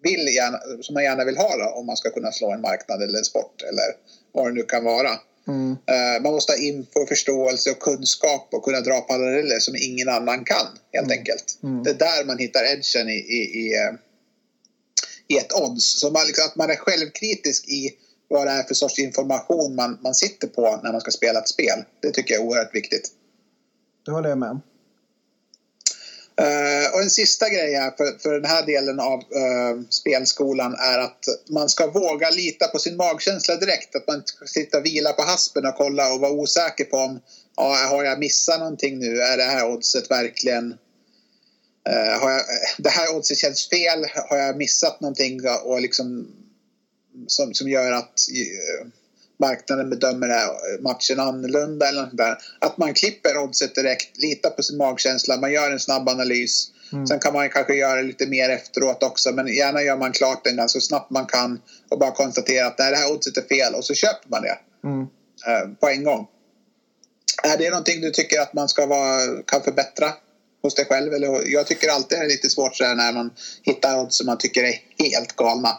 [0.03, 3.03] vill gärna, som man gärna vill ha då, om man ska kunna slå en marknad
[3.03, 3.95] eller en sport eller
[4.32, 5.20] vad det nu kan vara.
[5.48, 5.72] Mm.
[5.72, 10.46] Uh, man måste ha info, förståelse och kunskap och kunna dra paralleller som ingen annan
[10.46, 11.20] kan helt mm.
[11.20, 11.60] enkelt.
[11.64, 11.84] Mm.
[11.84, 13.96] Det är där man hittar edgen i, i, i, uh,
[15.28, 16.00] i ett odds.
[16.00, 17.92] Så man, liksom, att man är självkritisk i
[18.28, 21.50] vad det är för sorts information man, man sitter på när man ska spela ett
[21.50, 21.84] spel.
[22.02, 23.12] Det tycker jag är oerhört viktigt.
[24.06, 24.62] Det håller jag med om.
[26.42, 31.00] Uh, och en sista grej här för, för den här delen av uh, spelskolan är
[31.00, 33.96] att man ska våga lita på sin magkänsla direkt.
[33.96, 37.20] Att man ska sitta och vila på haspen och kolla och vara osäker på om
[37.56, 39.22] ja, har jag missat någonting nu?
[39.22, 40.74] Är det här oddset verkligen...
[41.89, 42.42] Uh, har jag,
[42.78, 44.06] det här oddset känns fel.
[44.30, 46.28] Har jag missat någonting och liksom,
[47.28, 48.20] som, som gör att
[49.42, 50.30] marknaden bedömer
[50.82, 52.38] matchen annorlunda eller något där.
[52.60, 56.72] Att man klipper oddset direkt, litar på sin magkänsla, man gör en snabb analys.
[56.94, 57.08] Mm.
[57.08, 60.70] Sen kan man kanske göra lite mer efteråt också men gärna gör man klart den
[60.70, 63.94] så snabbt man kan och bara konstatera att det här oddset är fel och så
[63.94, 65.02] köper man det mm.
[65.48, 66.28] eh, på en gång.
[67.44, 70.14] Är det någonting du tycker att man ska vara, kan förbättra
[70.62, 71.14] hos dig själv?
[71.14, 74.64] Eller, jag tycker alltid det är lite svårt när man hittar odds som man tycker
[74.64, 75.78] är helt galna.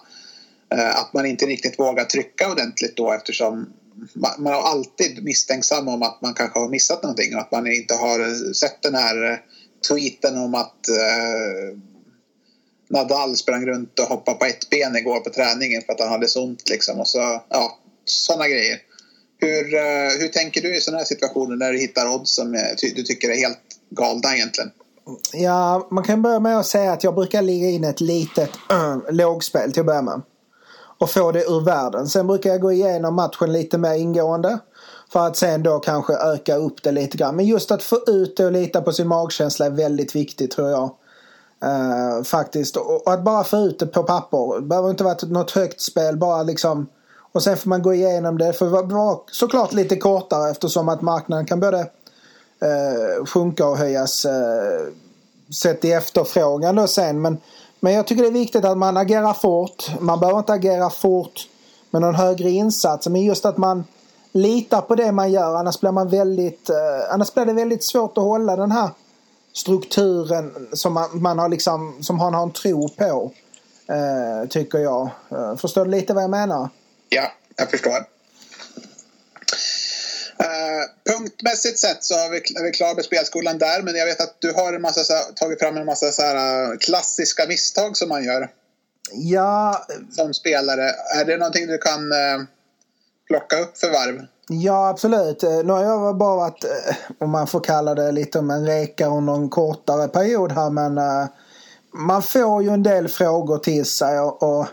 [0.73, 3.73] Eh, att man inte riktigt vågar trycka ordentligt då eftersom
[4.14, 7.95] man, har alltid misstänksam om att man kanske har missat någonting och att man inte
[7.95, 9.39] har sett den här eh,
[9.89, 11.79] tweeten om att eh,
[12.89, 16.29] Nadal sprang runt och hoppade på ett ben igår på träningen för att han hade
[16.29, 18.79] så ont liksom och så, ja, sådana grejer.
[19.39, 22.61] Hur, eh, hur tänker du i sådana här situationer när du hittar odds som eh,
[22.95, 23.59] du tycker är helt
[23.91, 24.70] galna egentligen?
[25.33, 28.99] Ja, man kan börja med att säga att jag brukar ligga in ett litet äh,
[29.11, 30.23] lågspel till att börja med
[31.03, 32.07] och få det ur världen.
[32.09, 34.59] Sen brukar jag gå igenom matchen lite mer ingående.
[35.12, 37.36] För att sen då kanske öka upp det lite grann.
[37.36, 40.70] Men just att få ut det och lita på sin magkänsla är väldigt viktigt tror
[40.70, 40.90] jag.
[41.64, 42.76] Uh, faktiskt.
[42.76, 44.61] Och, och, att bara få ut det på papper.
[44.61, 46.16] Det behöver inte vara något högt spel.
[46.16, 46.86] Bara liksom.
[47.32, 48.53] Och sen får man gå igenom det.
[48.53, 54.26] För det vara såklart lite kortare eftersom att marknaden kan både uh, sjunka och höjas.
[54.26, 54.32] Uh,
[55.55, 57.22] sett i efterfrågan då sen.
[57.22, 57.38] Men
[57.85, 59.91] men jag tycker det är viktigt att man agerar fort.
[60.01, 61.49] Man behöver inte agera fort
[61.91, 63.09] med någon högre insats.
[63.09, 63.85] Men just att man
[64.33, 65.57] litar på det man gör.
[65.57, 66.76] Annars blir, man väldigt, eh,
[67.11, 68.91] annars blir det väldigt svårt att hålla den här
[69.53, 73.30] strukturen som man, man har liksom, som han har en tro på.
[73.87, 75.11] Eh, tycker jag.
[75.30, 76.68] Eh, förstår du lite vad jag menar?
[77.09, 77.24] Ja,
[77.57, 78.12] jag förstår.
[80.43, 84.20] Uh, punktmässigt sett så är vi, är vi klara med spelskolan där men jag vet
[84.20, 87.97] att du har en massa, så, tagit fram en massa så här, uh, klassiska misstag
[87.97, 88.51] som man gör.
[89.12, 89.86] Ja.
[90.11, 90.90] Som spelare.
[91.20, 92.45] Är det någonting du kan uh,
[93.26, 94.26] plocka upp för varv?
[94.49, 95.43] Ja absolut.
[95.43, 96.64] Nu har jag bara varit,
[97.18, 101.01] om man får kalla det lite om en reka under en kortare period här men
[101.93, 104.66] man får ju en del frågor till sig och, och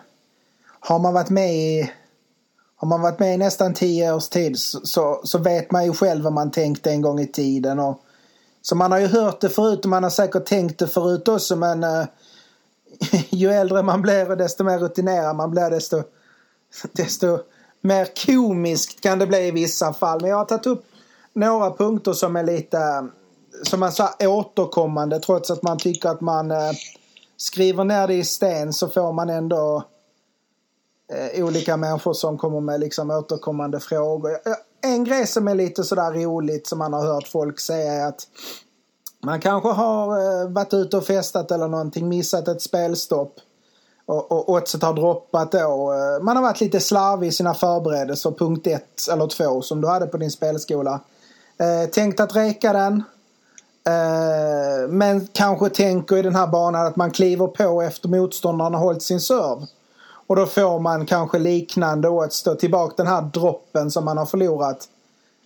[0.80, 1.92] har man varit med i
[2.82, 5.94] har man varit med i nästan tio års tid så, så, så, vet man ju
[5.94, 7.80] själv vad man tänkte en gång i tiden.
[7.80, 8.02] Och,
[8.62, 11.56] så man har ju hört det förut och man har säkert tänkt det förut också
[11.56, 12.06] men uh,
[13.30, 16.04] ju äldre man blir och desto mer rutinerad man blir desto,
[16.92, 17.40] desto
[17.82, 20.22] mer komiskt kan det bli i vissa fall.
[20.22, 20.86] Men jag har tagit upp
[21.34, 23.08] några punkter som är lite
[23.64, 26.72] som man sa återkommande trots att man tycker att man uh,
[27.38, 29.84] skriver ner det i sten så får man ändå
[31.14, 34.32] eh, olika människor som kommer med liksom återkommande frågor.
[34.82, 38.28] En grej som är lite sådär roligt som man har hört folk säga är att
[39.24, 43.40] man kanske har eh, varit ute och festat eller någonting, missat ett spelstopp
[44.06, 45.94] och, och oddset har droppat då.
[45.94, 49.88] Eh, man har varit lite slarvig i sina förberedelser, punkt ett eller två som du
[49.88, 51.00] hade på din spelskola.
[51.58, 53.04] Eh, tänkt att räka den.
[53.88, 58.82] Eh, men kanske tänker i den här banan att man kliver på efter motståndaren har
[58.82, 59.68] hållit sin serve.
[60.30, 64.26] Och då får man kanske liknande odds då tillbaka den här droppen som man har
[64.26, 64.88] förlorat.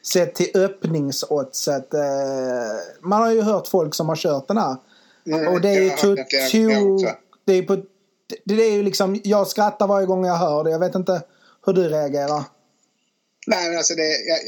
[0.06, 1.94] Sett till öppningsoddset.
[1.94, 2.02] Eh,
[3.02, 4.76] man har ju hört folk som har kört den här.
[5.26, 6.16] Mm, och det är ju to,
[6.52, 7.12] to,
[7.46, 7.78] det är på,
[8.46, 10.72] det, är ju liksom, jag skrattar varje gång jag hör det.
[10.72, 11.22] Jag vet inte
[11.66, 12.44] hur du reagerar.
[13.48, 14.40] Nej men alltså det, jag,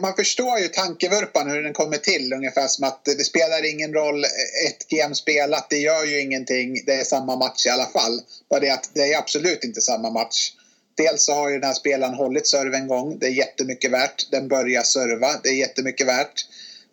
[0.00, 4.24] man förstår ju tankevurpan hur den kommer till ungefär som att det spelar ingen roll
[4.24, 8.20] eh, ett game spelat, det gör ju ingenting, det är samma match i alla fall.
[8.50, 10.52] Bara det att det är absolut inte samma match.
[10.96, 14.30] Dels så har ju den här spelaren hållit serve en gång, det är jättemycket värt.
[14.30, 16.46] Den börjar serva, det är jättemycket värt.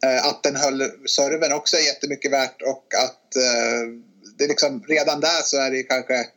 [0.05, 3.87] Eh, att den höll serven också är jättemycket värt och att eh,
[4.37, 6.27] det liksom redan där så är det kanske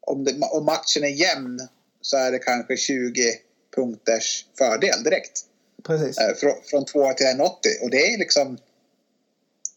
[0.00, 1.68] om, det, om matchen är jämn
[2.00, 3.38] så är det kanske 20
[3.74, 5.40] punkters fördel direkt.
[5.86, 6.18] Precis.
[6.18, 7.50] Eh, från, från 2 till 1,80
[7.82, 8.58] och det är liksom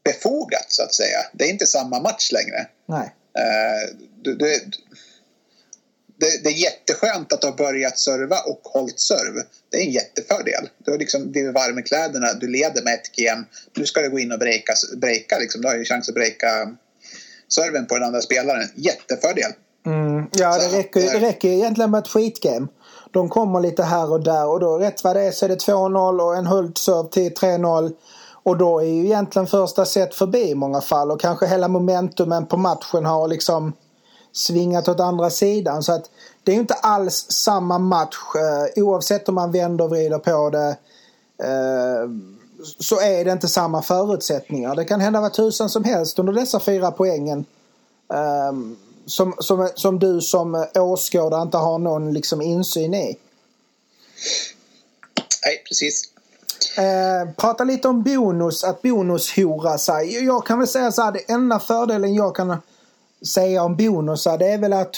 [0.03, 1.19] befogat så att säga.
[1.33, 2.67] Det är inte samma match längre.
[2.85, 3.13] Nej.
[3.37, 4.59] Uh, du, du,
[6.19, 9.43] det, det, är jätteskönt att du har börjat serva och hållit serv.
[9.69, 10.69] Det är en jättefördel.
[10.77, 13.43] Du har liksom blivit varm i kläderna, du leder med ett game.
[13.77, 15.61] Nu ska du gå in och breaka, breaka liksom.
[15.61, 16.75] du har ju chans att breaka
[17.47, 18.67] serven på den andra spelaren.
[18.75, 19.51] Jättefördel.
[19.85, 22.67] Mm, ja, det räcker, det räcker egentligen med ett skitgame.
[23.15, 25.55] De kommer lite här och där och då rätt vad det är så är det
[25.55, 27.93] 2-0 och en Hult-serve till 3-0.
[28.43, 32.45] Och då är ju egentligen första set förbi i många fall och kanske hela momentumen
[32.45, 33.73] på matchen har liksom
[34.31, 35.83] svingat åt andra sidan.
[35.83, 36.09] Så att
[36.43, 40.77] det är inte alls samma match eh, oavsett om man vänder och vrider på det.
[41.43, 42.09] Eh,
[42.79, 44.75] så är det inte samma förutsättningar.
[44.75, 47.45] Det kan hända vad tusan som helst under dessa fyra poängen.
[48.13, 53.17] Ehm, som, som, som du som åskådare inte har någon liksom insyn i.
[55.45, 56.03] Nej, precis.
[56.77, 60.25] Eh, prata lite om bonus, att bonushora sig.
[60.25, 62.57] Jag kan väl säga så här, det enda fördelen jag kan
[63.27, 64.95] säga om bonusar det är väl att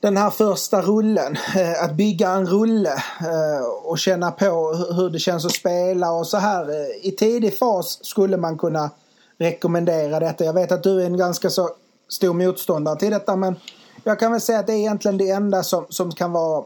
[0.00, 5.18] den här första rullen, eh, att bygga en rulle eh, och känna på hur det
[5.18, 6.70] känns att spela och så här.
[6.70, 8.90] Eh, I tidig fas skulle man kunna
[9.38, 10.44] rekommendera detta.
[10.44, 11.70] Jag vet att du är en ganska så
[12.12, 13.56] stor motståndare till detta men
[14.04, 16.64] jag kan väl säga att det är egentligen det enda som, som kan, vara,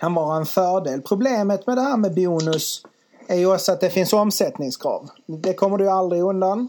[0.00, 1.02] kan vara en fördel.
[1.02, 2.82] Problemet med det här med bonus
[3.26, 5.10] är ju också att det finns omsättningskrav.
[5.26, 6.68] Det kommer du aldrig undan.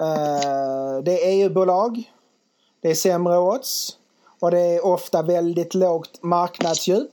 [0.00, 2.12] Eh, det är EU-bolag.
[2.80, 3.96] Det är sämre odds.
[4.40, 7.10] Och det är ofta väldigt lågt marknadsdjup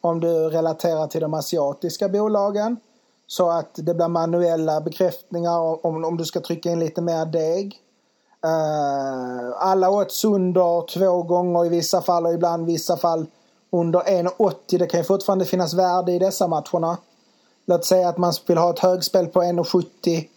[0.00, 2.76] om du relaterar till de asiatiska bolagen.
[3.26, 7.82] Så att det blir manuella bekräftningar om, om du ska trycka in lite mer deg.
[8.46, 13.26] Uh, alla odds under två gånger i vissa fall och ibland vissa fall
[13.70, 14.78] under 1,80.
[14.78, 16.96] Det kan ju fortfarande finnas värde i dessa matcherna.
[17.66, 20.28] Låt säga att man vill ha ett högspel på 1,70.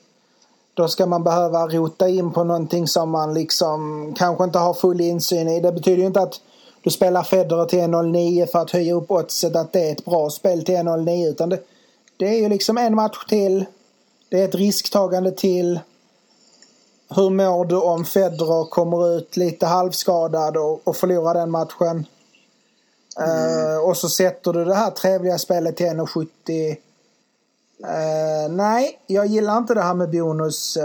[0.74, 5.02] Då ska man behöva rota in på någonting som man liksom kanske inte har full
[5.02, 5.60] insyn i.
[5.60, 6.42] Det betyder ju inte att
[6.82, 10.30] du spelar Federer till 1,09 för att höja upp oddset att det är ett bra
[10.30, 11.60] spel till 1,09 utan det,
[12.18, 13.66] det är ju liksom en match till.
[14.30, 15.80] Det är ett risktagande till.
[17.10, 22.08] Hur mår du om Federer kommer ut lite halvskadad och, och förlorar den matchen?
[23.20, 23.74] Mm.
[23.74, 26.76] Uh, och så sätter du det här trevliga spelet till 1,70
[27.84, 30.78] Uh, nej, jag gillar inte det här med bonus.
[30.78, 30.84] Uh,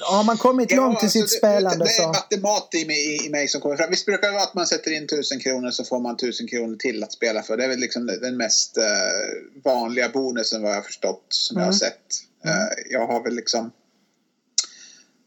[0.00, 2.02] har man kommit ja, långt i alltså sitt det, spelande det, det så...
[2.30, 3.90] Det är matematik i mig, i mig som kommer fram.
[3.90, 6.76] Visst brukar det vara att man sätter in tusen kronor så får man tusen kronor
[6.76, 7.56] till att spela för.
[7.56, 8.84] Det är väl liksom den mest uh,
[9.64, 11.60] vanliga bonusen vad jag har förstått som mm.
[11.60, 11.78] jag har mm.
[11.78, 12.06] sett.
[12.44, 12.68] Mm.
[12.90, 13.70] jag har väl liksom...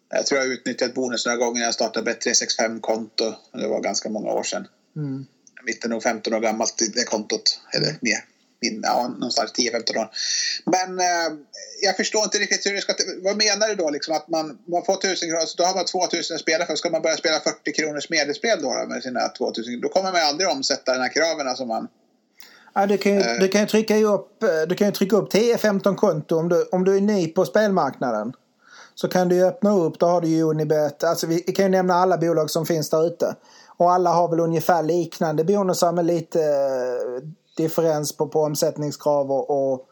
[0.09, 3.35] Jag tror jag utnyttjat bonus några gånger när jag startade Bet365-konto.
[3.53, 4.67] Det var ganska många år sedan.
[4.95, 5.25] Mm.
[5.63, 7.59] Mitten nog 15 år gammalt det kontot.
[7.73, 8.23] Eller mer
[8.83, 10.09] ja, någonstans 10-15 år.
[10.65, 11.39] Men eh,
[11.81, 12.93] jag förstår inte riktigt hur det ska...
[13.23, 13.89] Vad menar du då?
[13.89, 16.75] Liksom, att man, man får 1000 kronor, så då har man 2000 att spela för.
[16.75, 20.21] Ska man börja spela 40 kronors medelsspel då, då med sina 2000 Då kommer man
[20.21, 21.87] aldrig omsätta de här kraven som man...
[22.73, 25.15] Ja, du, kan ju, eh, du kan ju trycka upp, eh, du kan ju trycka
[25.15, 28.33] upp 10-15 konto om du, om du är ny på spelmarknaden.
[28.95, 31.03] Så kan du öppna upp, då har du ju Unibet.
[31.03, 33.35] Alltså vi kan ju nämna alla bolag som finns där ute.
[33.77, 37.27] Och alla har väl ungefär liknande bonusar med lite eh,
[37.57, 39.87] differens på, på omsättningskrav och, och,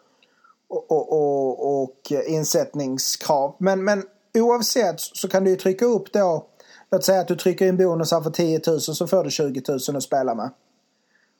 [0.69, 3.55] och, och, och insättningskrav.
[3.57, 6.47] Men, men oavsett så kan du ju trycka upp då
[6.93, 9.97] Låt säga att du trycker in bonusar för 10 000 så får du 20 000
[9.97, 10.49] att spela med.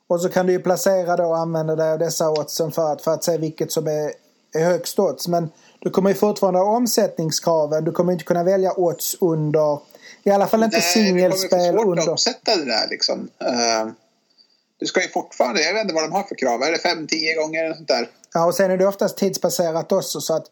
[0.08, 3.02] Och så kan du ju placera då och använda dig av dessa oddsen för att,
[3.02, 4.12] för att se vilket som är,
[4.54, 5.28] är högst odds.
[5.28, 5.50] Men
[5.84, 7.84] du kommer ju fortfarande ha omsättningskraven.
[7.84, 9.80] Du kommer inte kunna välja odds under.
[10.24, 11.72] I alla fall inte singelspel under.
[11.72, 13.20] Det kommer svårt att omsätta det där liksom.
[13.20, 13.92] Uh,
[14.80, 17.42] du ska ju fortfarande, jag vet inte vad de har för krav, är det 5-10
[17.42, 18.10] gånger eller sånt där?
[18.34, 20.46] Ja, och sen är det oftast tidsbaserat också så att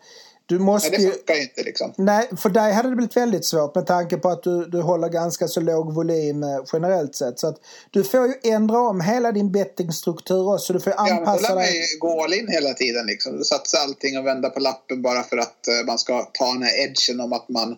[0.51, 1.93] du måste Nej, det funkar ju inte liksom.
[1.97, 5.09] Nej, för dig hade det blivit väldigt svårt med tanke på att du, du håller
[5.09, 7.39] ganska så låg volym eh, generellt sett.
[7.39, 7.57] Så att
[7.91, 10.73] du får ju ändra om hela din bettingstruktur också.
[10.73, 11.79] Du får anpassa ja, dig.
[11.79, 13.43] Ja, gå all in hela tiden liksom.
[13.43, 16.83] Satsa allting och vända på lappen bara för att uh, man ska ta den här
[16.83, 17.77] edgen om att man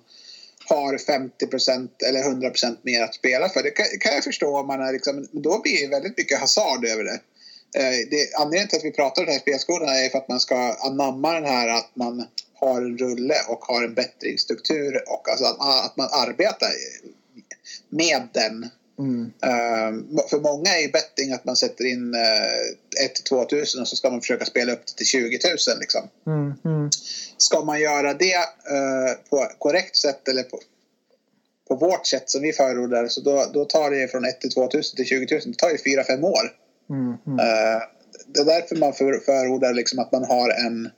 [0.69, 3.63] har 50% eller 100% mer att spela för.
[3.63, 6.85] Det kan, kan jag förstå om man är liksom, då blir det väldigt mycket hasard
[6.85, 7.19] över det.
[7.75, 10.39] Eh, det anledningen till att vi pratar om den här spelskolan är för att man
[10.39, 15.45] ska anamma den här att man har en rulle och har en bättringsstruktur och alltså
[15.45, 16.71] att, man, att man arbetar
[17.89, 18.69] med den.
[18.99, 19.21] Mm.
[19.25, 23.81] Uh, för många är ju betting att man sätter in uh, 1 till 2 tusen
[23.81, 26.09] och så ska man försöka spela upp det till 20 000 liksom.
[26.27, 26.53] Mm.
[26.65, 26.89] Mm.
[27.37, 30.59] Ska man göra det uh, på korrekt sätt eller på,
[31.67, 34.67] på vårt sätt som vi förordar så då, då tar det från 1 till 2
[34.67, 35.41] tusen till 20 000.
[35.45, 36.62] Det tar ju 4-5 år.
[36.89, 37.39] Mm, mm.
[37.39, 37.81] Uh,
[38.27, 40.89] det är därför man för, förordar liksom att man har en,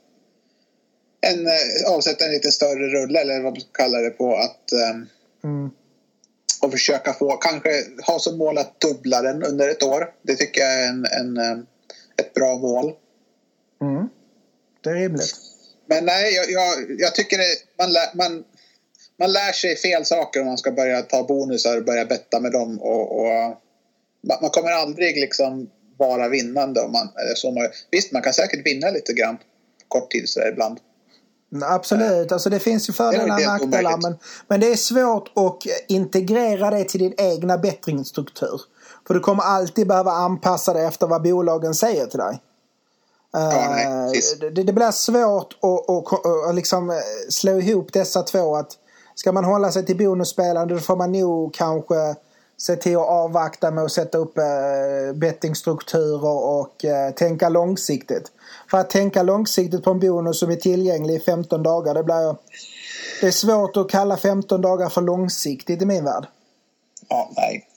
[1.20, 5.06] en uh, avsätta en lite större rulle eller vad man kallar det på att um,
[5.44, 5.70] mm.
[6.62, 10.12] och försöka få, kanske ha som mål att dubbla den under ett år.
[10.22, 11.66] Det tycker jag är en, en, um,
[12.16, 12.92] ett bra mål.
[13.80, 14.08] Mm.
[14.80, 15.34] Det är rimligt.
[15.86, 18.44] Men nej, jag, jag, jag tycker det, man, man
[19.18, 22.52] man lär sig fel saker om man ska börja ta bonusar och börja betta med
[22.52, 22.80] dem.
[22.80, 23.62] Och, och
[24.26, 26.80] man kommer aldrig liksom vara vinnande.
[26.80, 29.38] Om man, så man, visst, man kan säkert vinna lite grann
[29.88, 30.80] kort tid så ibland.
[31.62, 34.18] Absolut, alltså det finns ju fördelar och nackdelar men,
[34.48, 38.60] men det är svårt att integrera det till din egna bättringsstruktur.
[39.06, 42.42] För du kommer alltid behöva anpassa dig efter vad bolagen säger till dig.
[43.32, 48.56] Ja, nej, det, det, blir svårt att, att, att, att liksom slå ihop dessa två.
[48.56, 48.72] Att
[49.14, 52.14] ska man hålla sig till bonusspelande då får man nog kanske
[52.58, 54.44] se till att avvakta med att sätta upp äh,
[55.14, 58.32] bettingstrukturer och äh, tänka långsiktigt.
[58.70, 62.36] För att tänka långsiktigt på en bonus som är tillgänglig i 15 dagar, det blir...
[63.20, 66.26] Det är svårt att kalla 15 dagar för långsiktigt i min värld.
[67.08, 67.68] Ja, nej.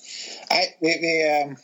[0.49, 1.55] Nej, vi, vi,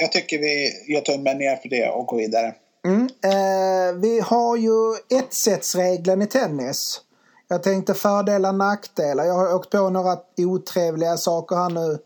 [0.00, 2.54] jag tycker vi gör tummen ner för det och går vidare.
[2.84, 3.08] Mm.
[3.24, 7.00] Eh, vi har ju ett-sättsregeln i tennis.
[7.48, 9.24] Jag tänkte fördelar nackdelar.
[9.24, 11.98] Jag har åkt på några otrevliga saker här nu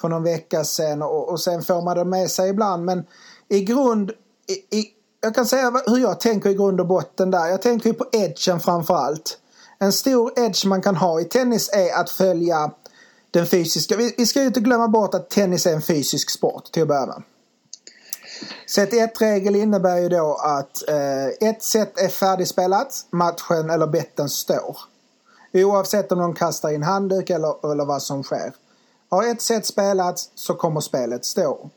[0.00, 2.84] för någon vecka sedan och, och sen får man det med sig ibland.
[2.84, 3.04] Men
[3.48, 4.10] i grund,
[4.46, 4.86] i, i,
[5.20, 7.46] jag kan säga hur jag tänker i grund och botten där.
[7.46, 9.38] Jag tänker ju på edgen framför allt.
[9.78, 12.70] En stor edge man kan ha i tennis är att följa
[13.30, 13.96] den fysiska.
[13.96, 16.88] Vi, vi ska ju inte glömma bort att tennis är en fysisk sport till att
[16.88, 17.22] börja med.
[18.66, 24.78] Set 1-regel innebär ju då att eh, ett set är färdigspelat, matchen eller betten står.
[25.52, 28.52] Oavsett om de kastar in handduk eller, eller vad som sker.
[29.16, 31.70] Har ett set spelats så kommer spelet stå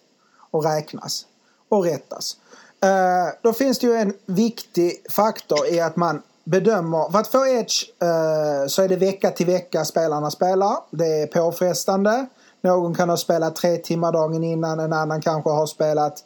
[0.52, 1.26] och räknas
[1.70, 2.38] och rättas.
[2.86, 7.12] Uh, då finns det ju en viktig faktor i att man bedömer.
[7.12, 10.78] För att få edge uh, så är det vecka till vecka spelarna spelar.
[10.92, 12.26] Det är påfrestande.
[12.62, 16.24] Någon kan ha spelat tre timmar dagen innan, en annan kanske har spelat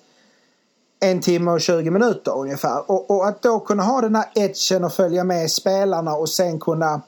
[0.99, 2.91] en timme och 20 minuter ungefär.
[2.91, 6.59] Och, och att då kunna ha den här edgen och följa med spelarna och sen
[6.59, 7.01] kunna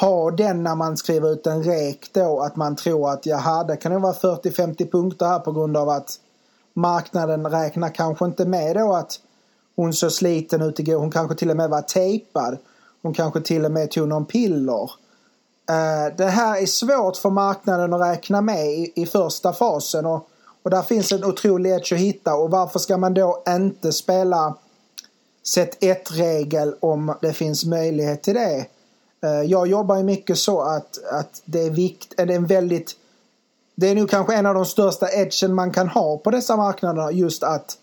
[0.00, 3.76] ha den när man skriver ut en rek då att man tror att jaha, det
[3.76, 6.16] kan ju vara 40-50 punkter här på grund av att
[6.74, 9.20] marknaden räknar kanske inte med då att
[9.76, 10.96] hon såg sliten ut igår.
[10.96, 12.58] Hon kanske till och med var tejpad.
[13.02, 14.90] Hon kanske till och med tog någon piller.
[15.70, 20.28] Eh, det här är svårt för marknaden att räkna med i, i första fasen och,
[20.62, 24.54] och där finns en otrolig edge att hitta och varför ska man då inte spela
[25.42, 28.66] set 1-regel om det finns möjlighet till det?
[29.24, 32.96] Uh, jag jobbar ju mycket så att, att det är vikt, det är en väldigt
[33.80, 37.10] det är nog kanske en av de största edgen man kan ha på dessa marknader.
[37.10, 37.78] Just att,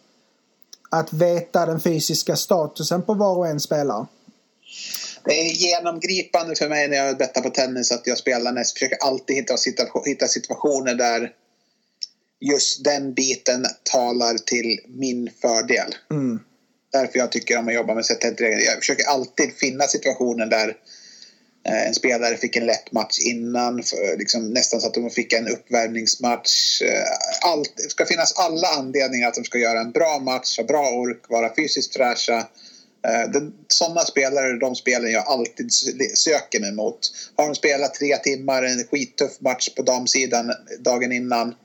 [0.90, 4.06] att veta den fysiska statusen på var och en spelare.
[5.24, 8.74] Det är genomgripande för mig när jag bettar på tennis att jag spelar näst.
[8.74, 9.56] Försöker alltid hitta,
[10.06, 11.32] hitta situationer där
[12.40, 15.96] just den biten talar till min fördel.
[16.12, 16.40] Mm.
[16.92, 20.87] Därför jag tycker om att jobba med set Jag försöker alltid finna situationer där Eh,
[21.68, 23.84] Eh, en spelare fick en lätt match innan,
[24.18, 26.82] liksom nästan så att de fick en uppvärmningsmatch.
[26.82, 30.64] Eh, allt, det ska finnas alla anledningar att de ska göra en bra match, ha
[30.64, 32.38] bra ork, vara fysiskt fräscha.
[33.08, 35.74] Eh, sådana spelare de spelen jag alltid
[36.14, 37.00] söker mig mot.
[37.36, 41.56] Har de spelat tre timmar, en skittuff match på damsidan dagen innan.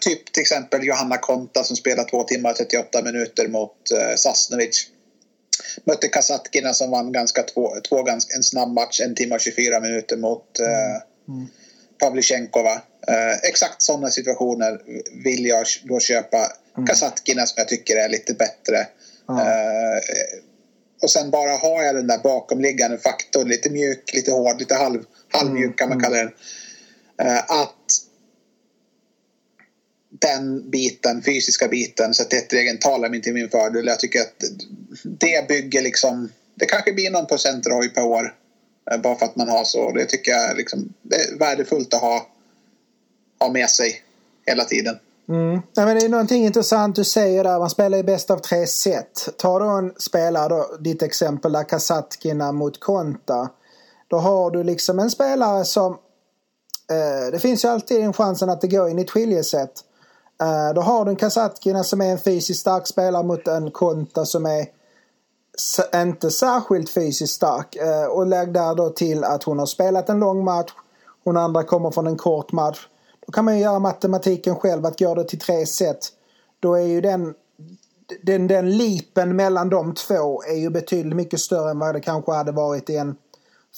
[0.00, 3.76] typ till exempel Johanna Konta som spelar två timmar och 38 minuter mot
[4.16, 4.88] Sasnovic
[5.84, 9.80] mötte Kasatkina som vann ganska två, två ganska, en snabb match, en timme och 24
[9.80, 10.72] minuter mot mm.
[10.72, 11.48] eh, mm.
[11.98, 12.72] Pavlychenkova.
[13.08, 14.80] Eh, exakt sådana situationer
[15.24, 16.86] vill jag då köpa mm.
[16.86, 18.86] Kasatkina som jag tycker är lite bättre.
[19.28, 19.46] Mm.
[19.46, 19.98] Eh,
[21.02, 25.04] och sen bara har jag den där bakomliggande faktorn, lite mjuk, lite hård, lite halv,
[25.32, 26.04] halvmjuk kan man mm.
[26.04, 26.32] kalla den.
[27.20, 27.74] Eh, att
[30.18, 33.86] den biten, fysiska biten, så att ett talar mig till min fördel.
[33.86, 34.44] Jag tycker att
[35.04, 38.34] det bygger liksom, det kanske blir någon procent ROI per år.
[38.90, 39.92] Eh, bara för att man har så.
[39.92, 42.26] Det tycker jag liksom, det är värdefullt att ha,
[43.40, 44.02] ha med sig
[44.46, 44.96] hela tiden.
[45.28, 45.60] Mm.
[45.74, 47.58] Ja, men det är någonting intressant du säger där.
[47.58, 49.28] Man spelar i bäst av tre set.
[49.38, 53.48] Ta då en spelare, då, ditt exempel där Kasatkina mot Konta.
[54.08, 55.92] Då har du liksom en spelare som...
[56.90, 59.70] Eh, det finns ju alltid en chansen att det går in i ett skiljeset.
[60.42, 64.24] Uh, då har du en Kasatkina som är en fysiskt stark spelare mot en Konta
[64.24, 64.66] som är
[65.94, 67.76] inte särskilt fysiskt stark.
[67.76, 70.72] Uh, och lägg där då till att hon har spelat en lång match.
[71.24, 72.88] Hon andra kommer från en kort match.
[73.26, 76.12] Då kan man ju göra matematiken själv att går det till tre set.
[76.60, 77.34] Då är ju den,
[78.22, 82.32] den, den lipen mellan de två är ju betydligt mycket större än vad det kanske
[82.32, 83.16] hade varit i en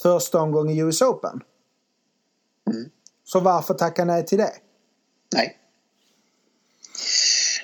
[0.01, 1.41] första omgång i US Open.
[2.71, 2.89] Mm.
[3.23, 4.51] Så varför tacka nej till det?
[5.33, 5.60] Nej.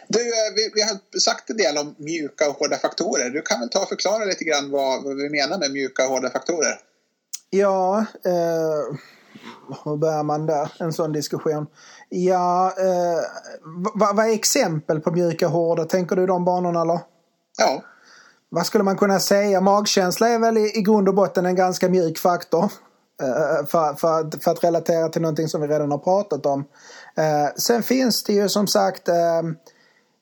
[0.07, 3.29] Du, eh, vi, vi, har sagt en del om mjuka och hårda faktorer.
[3.29, 6.09] Du kan väl ta och förklara lite grann vad, vad vi menar med mjuka och
[6.09, 6.79] hårda faktorer?
[7.49, 8.97] Ja, eh,
[9.85, 10.71] hur börjar man där?
[10.79, 11.67] En sån diskussion.
[12.09, 13.19] Ja, eh,
[13.95, 15.85] vad, vad är exempel på mjuka hårda?
[15.85, 16.99] Tänker du de banorna eller?
[17.57, 17.83] Ja.
[18.49, 19.61] Vad skulle man kunna säga?
[19.61, 22.71] Magkänsla är väl i, i grund och botten en ganska mjuk faktor.
[23.21, 26.65] Eh, för, för, för, att relatera till någonting som vi redan har pratat om.
[27.17, 29.09] Eh, sen finns det ju som sagt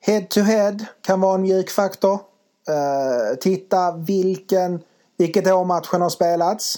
[0.05, 2.19] head to head kan vara en mjuk faktor.
[2.67, 4.79] Eh, titta vilken,
[5.17, 6.77] vilket år matchen har spelats.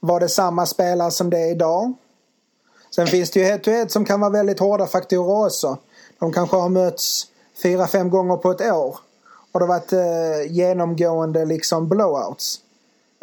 [0.00, 1.92] Var det samma spelare som det är idag?
[2.94, 5.78] Sen finns det ju head to head som kan vara väldigt hårda faktorer också.
[6.18, 7.26] De kanske har mötts
[7.62, 8.98] fyra, fem gånger på ett år.
[9.52, 12.60] Och det har varit eh, genomgående liksom blowouts.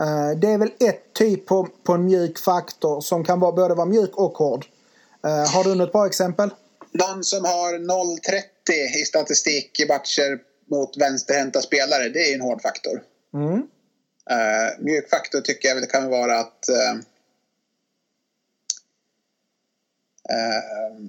[0.01, 3.73] Eh, det är väl ett typ på, på en mjuk faktor som kan vara, både
[3.73, 4.65] vara mjuk och hård.
[5.23, 6.49] Eh, har du något bra exempel?
[6.91, 12.61] Någon som har 0,30 i statistik i matcher mot vänsterhänta spelare, det är en hård
[12.61, 13.03] faktor.
[13.33, 13.67] Mm.
[14.31, 16.99] Uh, mjuk faktor tycker jag väl kan vara att uh,
[20.31, 21.05] uh,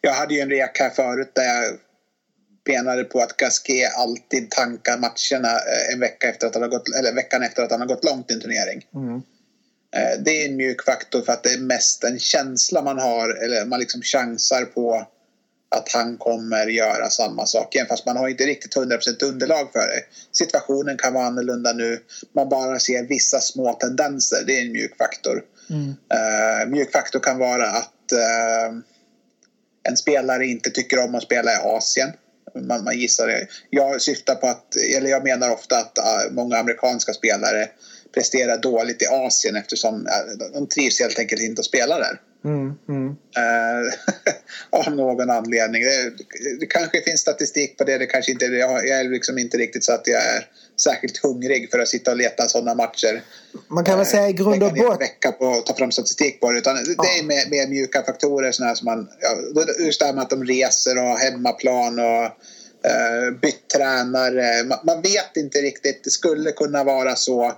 [0.00, 1.78] jag hade ju en rek här förut där jag
[2.64, 5.60] benade på att Gasquet alltid tankar matcherna
[5.92, 8.30] en vecka efter att han har gått, eller veckan efter att han har gått långt
[8.30, 8.86] i en turnering.
[8.94, 9.22] Mm.
[10.24, 13.64] Det är en mjuk faktor för att det är mest en känsla man har, eller
[13.64, 15.06] man liksom chansar på
[15.70, 19.78] att han kommer göra samma sak igen fast man har inte riktigt 100% underlag för
[19.78, 20.02] det.
[20.32, 22.00] Situationen kan vara annorlunda nu.
[22.34, 24.44] Man bara ser vissa små tendenser.
[24.46, 25.42] Det är en mjuk faktor.
[25.70, 25.88] Mm.
[25.88, 28.78] Uh, mjuk faktor kan vara att uh,
[29.88, 32.12] en spelare inte tycker om att spela i Asien.
[32.54, 33.46] Man, man gissar det.
[33.70, 37.68] Jag syftar på att, eller jag menar ofta att uh, många amerikanska spelare
[38.14, 40.06] presterar dåligt i Asien eftersom
[40.52, 42.20] de trivs helt enkelt inte att spela där.
[42.44, 43.08] Mm, mm.
[43.08, 43.92] Uh,
[44.86, 45.82] av någon anledning.
[45.82, 46.12] Det,
[46.60, 49.84] det, kanske finns statistik på det, det kanske inte jag, jag är liksom inte riktigt
[49.84, 50.46] så att jag är
[50.80, 53.22] särskilt hungrig för att sitta och leta sådana matcher.
[53.68, 54.98] Man kan väl uh, säga i grund och botten...
[54.98, 56.58] vecka på att ta fram statistik på det.
[56.58, 56.82] Utan ja.
[57.02, 59.08] det är med, med mjuka faktorer såna som man...
[59.20, 64.64] Ja, just det här med att de reser och har hemmaplan och uh, bytt tränare.
[64.64, 66.04] Man, man, vet inte riktigt.
[66.04, 67.52] Det skulle kunna vara så.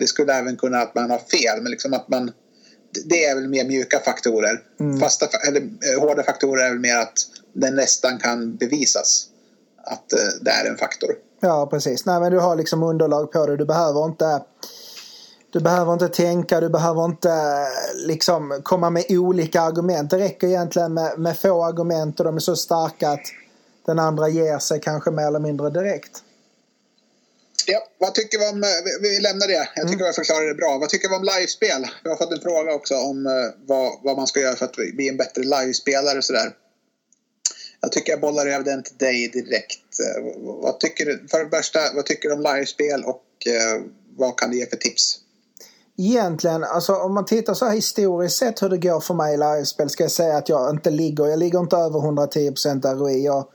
[0.00, 2.32] det skulle även kunna att man har fel, men liksom att man
[3.04, 4.62] det är väl mer mjuka faktorer.
[4.80, 5.00] Mm.
[5.00, 7.18] Fasta, eller, eh, hårda faktorer är väl mer att
[7.52, 9.26] det nästan kan bevisas
[9.84, 11.10] att eh, det är en faktor.
[11.40, 12.06] Ja, precis.
[12.06, 13.56] Nej, men du har liksom underlag på det.
[13.56, 14.40] Du behöver inte
[15.52, 20.10] du behöver inte tänka, du behöver inte eh, liksom komma med olika argument.
[20.10, 23.20] Det räcker egentligen med, med få argument och de är så starka att
[23.86, 26.22] den andra ger sig kanske mer eller mindre direkt.
[27.66, 28.64] Ja, vad tycker vi om,
[29.02, 29.68] vi lämnar det.
[29.74, 30.06] Jag tycker mm.
[30.06, 30.78] jag förklarade det bra.
[30.78, 31.86] Vad tycker vi om livespel?
[32.04, 33.32] Vi har fått en fråga också om eh,
[33.66, 36.52] vad, vad man ska göra för att bli en bättre livespelare sådär.
[37.80, 40.00] Jag tycker jag bollar över den till dig direkt.
[40.00, 40.22] Eh,
[40.62, 43.82] vad tycker du, för det första, vad tycker du om livespel och eh,
[44.16, 45.18] vad kan du ge för tips?
[45.98, 49.36] Egentligen, alltså om man tittar så här historiskt sett hur det går för mig i
[49.36, 53.24] livespel ska jag säga att jag inte ligger, jag ligger inte över 110% ROI.
[53.24, 53.46] Jag,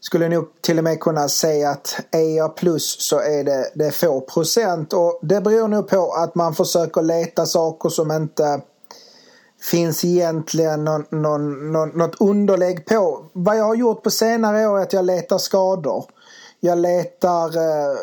[0.00, 3.86] skulle nog till och med kunna säga att är jag plus så är det, det
[3.86, 4.92] är få procent.
[4.92, 8.60] Och det beror nog på att man försöker leta saker som inte
[9.70, 13.24] finns egentligen någon, någon, någon, något underlägg på.
[13.32, 16.04] Vad jag har gjort på senare år är att jag letar skador.
[16.60, 17.96] Jag letar eh,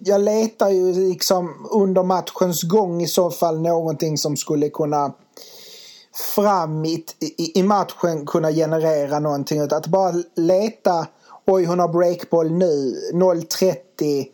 [0.00, 5.12] jag letar ju liksom under matchens gång i så fall någonting som skulle kunna
[6.14, 9.60] fram i, i, i matchen kunna generera någonting.
[9.60, 11.06] Utan Att bara leta,
[11.46, 14.26] oj hon har breakboll nu, 0.30,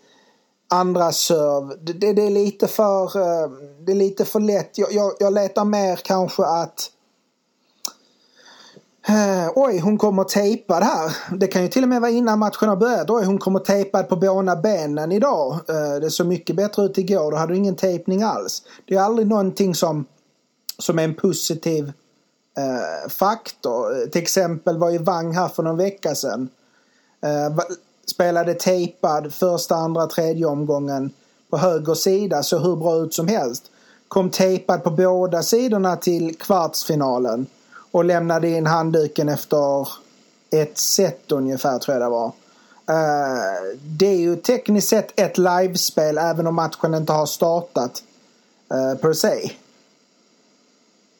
[0.69, 1.85] andra serv.
[1.85, 3.51] Det, det, det, är lite för, eh,
[3.87, 4.79] det är lite för lätt.
[4.79, 6.91] Jag, jag, jag letar mer kanske att
[9.09, 11.17] Uh, oj, hon kommer tejpad här.
[11.37, 13.11] Det kan ju till och med vara innan matchen har börjat.
[13.11, 15.53] Oj, hon kommer tejpad på båda benen idag.
[15.53, 17.31] Uh, det såg mycket bättre ut igår.
[17.31, 18.63] Då hade du ingen tejpning alls.
[18.89, 20.05] Det är aldrig någonting som
[20.81, 21.93] som är en positiv
[22.57, 24.07] eh, faktor.
[24.07, 26.49] Till exempel var ju Wang här för någon vecka sedan.
[27.23, 27.65] Eh,
[28.07, 31.11] spelade tejpad första, andra, tredje omgången
[31.51, 32.43] på höger sida.
[32.43, 33.65] Så hur bra ut som helst.
[34.09, 37.47] Kom tejpad på båda sidorna till kvartsfinalen.
[37.93, 39.89] Och lämnade in handduken efter
[40.51, 42.33] ett set ungefär tror jag det var.
[42.91, 48.03] Uh, det är ju tekniskt sett ett livespel även om matchen inte har startat
[48.75, 49.51] uh, per se.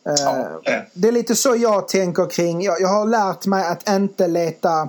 [0.03, 0.61] Ja,
[0.93, 1.09] det.
[1.09, 2.63] är lite så jag tänker kring.
[2.63, 4.89] Jag, jag har lärt mig att inte leta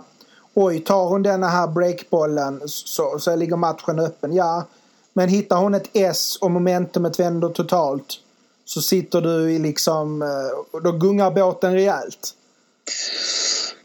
[0.54, 4.34] Oj, tar hon denna här breakbollen så, så ligger matchen öppen.
[4.34, 4.68] Ja,
[5.14, 8.20] men hittar hon ett S och momentumet vänder totalt
[8.66, 10.22] så sitter du i liksom...
[10.22, 12.36] Eh, då gungar båten rejält.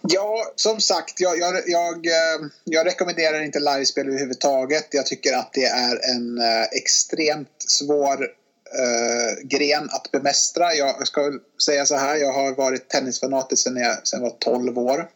[0.08, 4.86] Ja, som sagt, jag, jag, jag, eh, jag rekommenderar inte livespel överhuvudtaget.
[4.90, 8.26] Jag tycker att det är en eh, extremt svår
[8.74, 10.74] uh, gren att bemästra.
[10.74, 11.32] Jag ska
[11.66, 15.08] säga så här, jag har varit tennisfanatisk sedan jag, sedan jag var 12 år.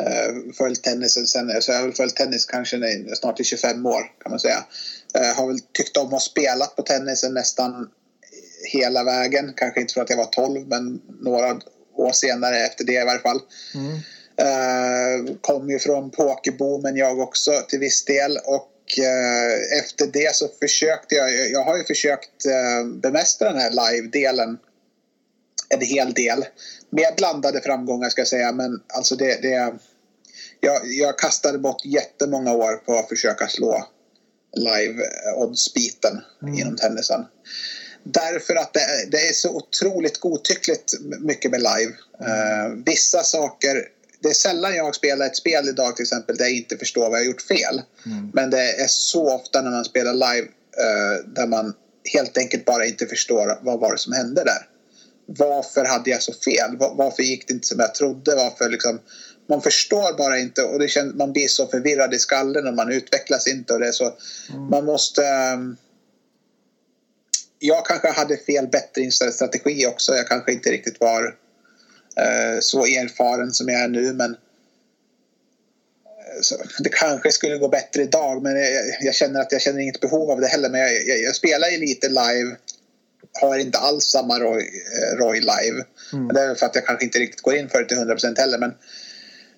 [0.00, 2.76] Uh, följt tennisen sen, så jag har väl följt tennis kanske
[3.16, 4.64] snart i 25 år kan man säga.
[5.18, 7.90] Uh, har väl tyckt om att spela på tennisen nästan
[8.72, 9.52] hela vägen.
[9.56, 11.60] Kanske inte för att jag var 12 men några
[11.94, 13.40] år senare efter det i varje fall.
[13.74, 13.92] Mm.
[14.40, 20.48] Uh, kom ju från pokerboomen jag också till viss del och uh, efter det så
[20.60, 24.58] försökte jag, jag har ju försökt uh, bemästra den här live-delen
[25.68, 26.44] en hel del.
[26.90, 29.74] Med blandade framgångar ska jag säga men alltså det, det
[30.60, 33.84] jag, jag kastade bort jättemånga år på att försöka slå
[34.56, 36.54] live-odds-biten mm.
[36.54, 37.24] inom tennisen.
[38.02, 41.92] Därför att det, det, är så otroligt godtyckligt mycket med live.
[42.20, 43.88] Uh, vissa saker
[44.24, 47.18] det är sällan jag spelar ett spel idag till exempel där jag inte förstår vad
[47.18, 47.82] jag gjort fel.
[48.06, 48.30] Mm.
[48.34, 51.74] Men det är så ofta när man spelar live uh, där man
[52.12, 54.68] helt enkelt bara inte förstår vad var det som hände där.
[55.26, 56.76] Varför hade jag så fel?
[56.76, 58.34] Var, varför gick det inte som jag trodde?
[58.34, 59.00] Varför liksom,
[59.48, 62.92] man förstår bara inte och det känns, man blir så förvirrad i skallen och man
[62.92, 63.72] utvecklas inte.
[63.72, 64.04] Och det så,
[64.50, 64.70] mm.
[64.70, 65.22] Man måste
[65.54, 65.76] um,
[67.58, 70.14] jag kanske hade fel bättringsstrategi också.
[70.14, 71.34] Jag kanske inte riktigt var
[72.60, 74.12] så erfaren som jag är nu.
[74.12, 74.36] Men eh,
[76.42, 80.00] så, det kanske skulle gå bättre idag men jag, jag, känner att jag känner inget
[80.00, 80.68] behov av det heller.
[80.68, 82.56] Men jag, jag, jag spelar ju lite live.
[83.40, 85.84] Har inte alls samma Roy, eh, Roy live.
[86.12, 86.28] Mm.
[86.28, 88.58] Det är för att jag kanske inte riktigt går in för det till 100% heller.
[88.58, 88.72] Men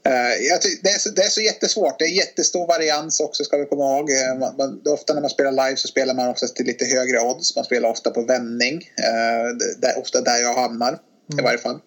[0.07, 1.99] Uh, det, är så, det är så jättesvårt.
[1.99, 4.11] Det är jättestor varians också ska vi komma ihåg.
[4.39, 7.57] Man, man, ofta när man spelar live så spelar man oftast till lite högre odds.
[7.57, 8.75] Man spelar ofta på vändning.
[8.77, 11.39] Uh, det, är ofta där jag hamnar mm.
[11.39, 11.81] i varje fall.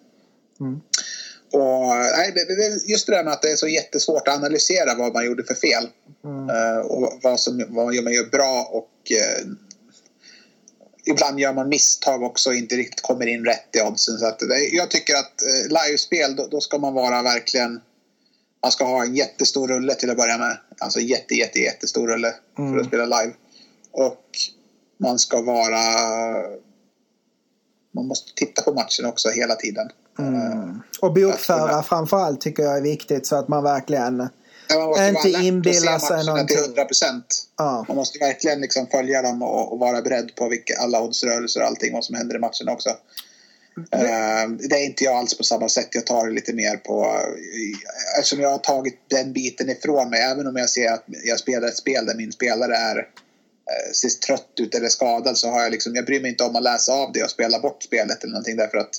[0.60, 0.80] Mm.
[1.52, 1.86] Och,
[2.16, 2.34] nej,
[2.86, 5.54] just det där med att det är så jättesvårt att analysera vad man gjorde för
[5.54, 5.88] fel.
[6.24, 6.86] Mm.
[6.86, 9.12] och vad, som, vad man gör bra och
[11.04, 14.18] ibland gör man misstag också och inte riktigt kommer in rätt i oddsen.
[14.18, 14.42] Så att,
[14.72, 17.80] jag tycker att livespel då, då ska man vara verkligen
[18.62, 20.58] man ska ha en jättestor rulle till att börja med.
[20.78, 22.72] Alltså jätte, jätte, jättestor rulle mm.
[22.72, 23.34] för att spela live.
[23.90, 24.24] Och
[24.98, 25.82] man ska vara...
[27.92, 29.88] Man måste titta på matchen också hela tiden.
[30.26, 30.82] Mm.
[31.00, 34.28] Och bokföra framförallt tycker jag är viktigt så att man verkligen
[34.68, 36.56] ja, inte inbillar sig någonting.
[36.56, 37.42] till 100 procent.
[37.56, 37.84] Ja.
[37.88, 41.66] Man måste verkligen liksom följa dem och, och vara beredd på vilka, alla oddsrörelser och
[41.66, 42.90] allting vad som händer i matchen också.
[43.92, 44.58] Mm.
[44.68, 45.88] Det är inte jag alls på samma sätt.
[45.90, 47.20] Jag tar det lite mer på...
[48.18, 50.20] Eftersom jag har tagit den biten ifrån mig.
[50.20, 54.08] Även om jag ser att jag spelar ett spel där min spelare är eh, ser
[54.08, 56.92] trött ut eller skadad så har jag liksom, jag bryr mig inte om att läsa
[56.92, 58.94] av det och spela bort spelet eller någonting därför att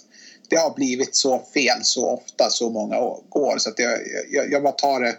[0.52, 4.00] det har blivit så fel så ofta så många år så att jag,
[4.32, 5.16] jag, jag bara tar det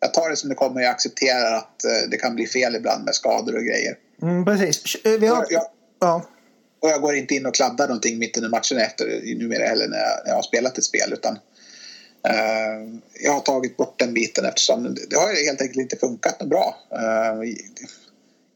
[0.00, 0.80] jag tar det som det kommer.
[0.80, 3.96] Jag accepterar att eh, det kan bli fel ibland med skador och grejer.
[4.22, 4.96] Mm, precis.
[5.04, 5.46] Vi har...
[5.50, 5.62] jag,
[6.00, 6.26] ja.
[6.80, 9.98] Och jag går inte in och kladdar någonting mitt under matchen efter numera heller när
[9.98, 11.12] jag, när jag har spelat ett spel.
[11.12, 16.38] Utan uh, jag har tagit bort den biten eftersom det har helt enkelt inte funkat
[16.38, 16.76] bra.
[16.94, 17.54] Uh,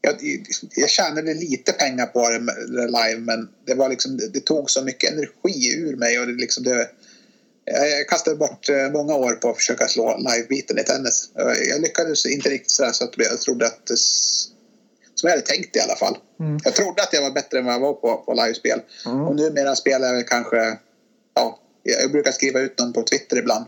[0.05, 0.45] jag,
[0.75, 2.39] jag tjänade lite pengar på det,
[2.85, 6.19] live men det, var liksom, det, tog så mycket energi ur mig.
[6.19, 6.89] och det, liksom det,
[7.65, 11.29] jag kastade bort eh, många år på att försöka slå live-biten i tennis.
[11.69, 13.97] Jag lyckades inte riktigt så, så att jag trodde att det
[15.15, 16.17] som jag hade tänkt i alla fall.
[16.39, 16.59] Mm.
[16.63, 18.81] Jag trodde att jag var bättre än vad jag var på, på livespel.
[19.05, 19.21] Mm.
[19.21, 20.77] Och numera spelar jag kanske...
[21.33, 23.65] Ja, jag brukar skriva ut dem på Twitter ibland.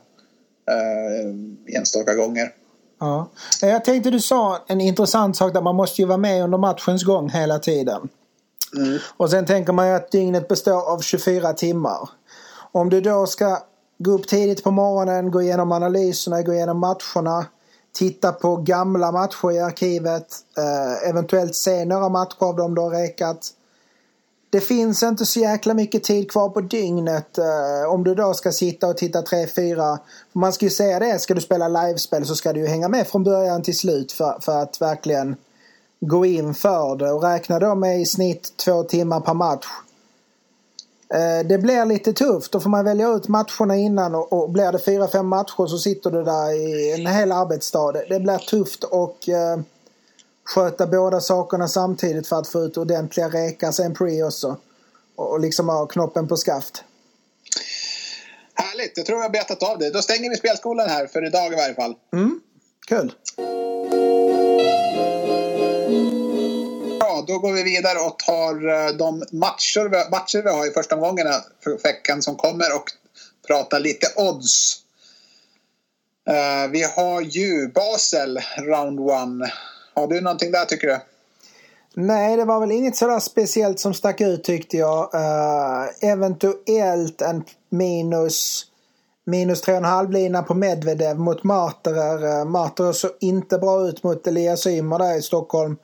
[0.71, 2.53] Uh, enstaka gånger.
[2.99, 3.29] Ja.
[3.61, 7.03] Jag tänkte du sa en intressant sak där man måste ju vara med under matchens
[7.03, 8.09] gång hela tiden.
[8.75, 8.99] Mm.
[9.17, 12.09] Och sen tänker man ju att dygnet består av 24 timmar.
[12.71, 13.57] Om du då ska
[13.97, 17.45] gå upp tidigt på morgonen, gå igenom analyserna, gå igenom matcherna
[17.97, 20.27] titta på gamla matcher i arkivet,
[20.57, 23.49] eh, eventuellt se några matcher av dem du har rekat.
[24.49, 28.51] Det finns inte så jäkla mycket tid kvar på dygnet eh, om du då ska
[28.51, 29.97] sitta och titta 3-4.
[30.33, 33.07] Man ska ju säga det, ska du spela livespel så ska du ju hänga med
[33.07, 35.35] från början till slut för, för att verkligen
[35.99, 39.67] gå in för det och räkna då med i snitt två timmar per match.
[41.13, 42.51] Eh, det blir lite tufft.
[42.51, 45.77] Då får man välja ut matcherna innan och, och blir det fyra, fem matcher så
[45.77, 47.91] sitter du där i en hel arbetsdag.
[47.91, 49.59] Det, det blir tufft och eh,
[50.47, 54.57] sköta båda sakerna samtidigt för att få ut ordentliga rekar sen pre också.
[55.15, 56.83] Och, liksom ha knoppen på skaft.
[58.53, 59.89] Härligt, jag tror jag har betat av det.
[59.89, 61.95] Då stänger vi spelskolan här för idag i varje fall.
[62.13, 62.41] Mm,
[62.87, 63.13] kul.
[67.27, 71.27] då går vi vidare och tar eh, de matcher, matcher vi har i första omgången
[71.63, 72.91] för veckan som kommer och
[73.47, 74.83] pratar lite odds.
[76.29, 79.51] Uh, vi har ju Basel, round one.
[79.97, 80.99] Har du någonting där tycker du?
[81.93, 85.13] Nej, det var väl inget sådär speciellt som stack ut tyckte jag.
[85.13, 88.65] Uh, eventuellt en minus
[89.25, 92.39] minus 3,5 lina på Medvedev mot Marterer.
[92.39, 95.77] Uh, Marterer såg inte bra ut mot Elias Ymer där i Stockholm.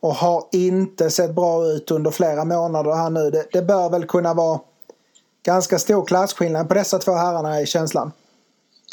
[0.00, 3.30] Och har inte sett bra ut under flera månader här nu.
[3.30, 4.60] Det, det bör väl kunna vara
[5.42, 8.12] ganska stor klasskillnad på dessa två herrarna i känslan.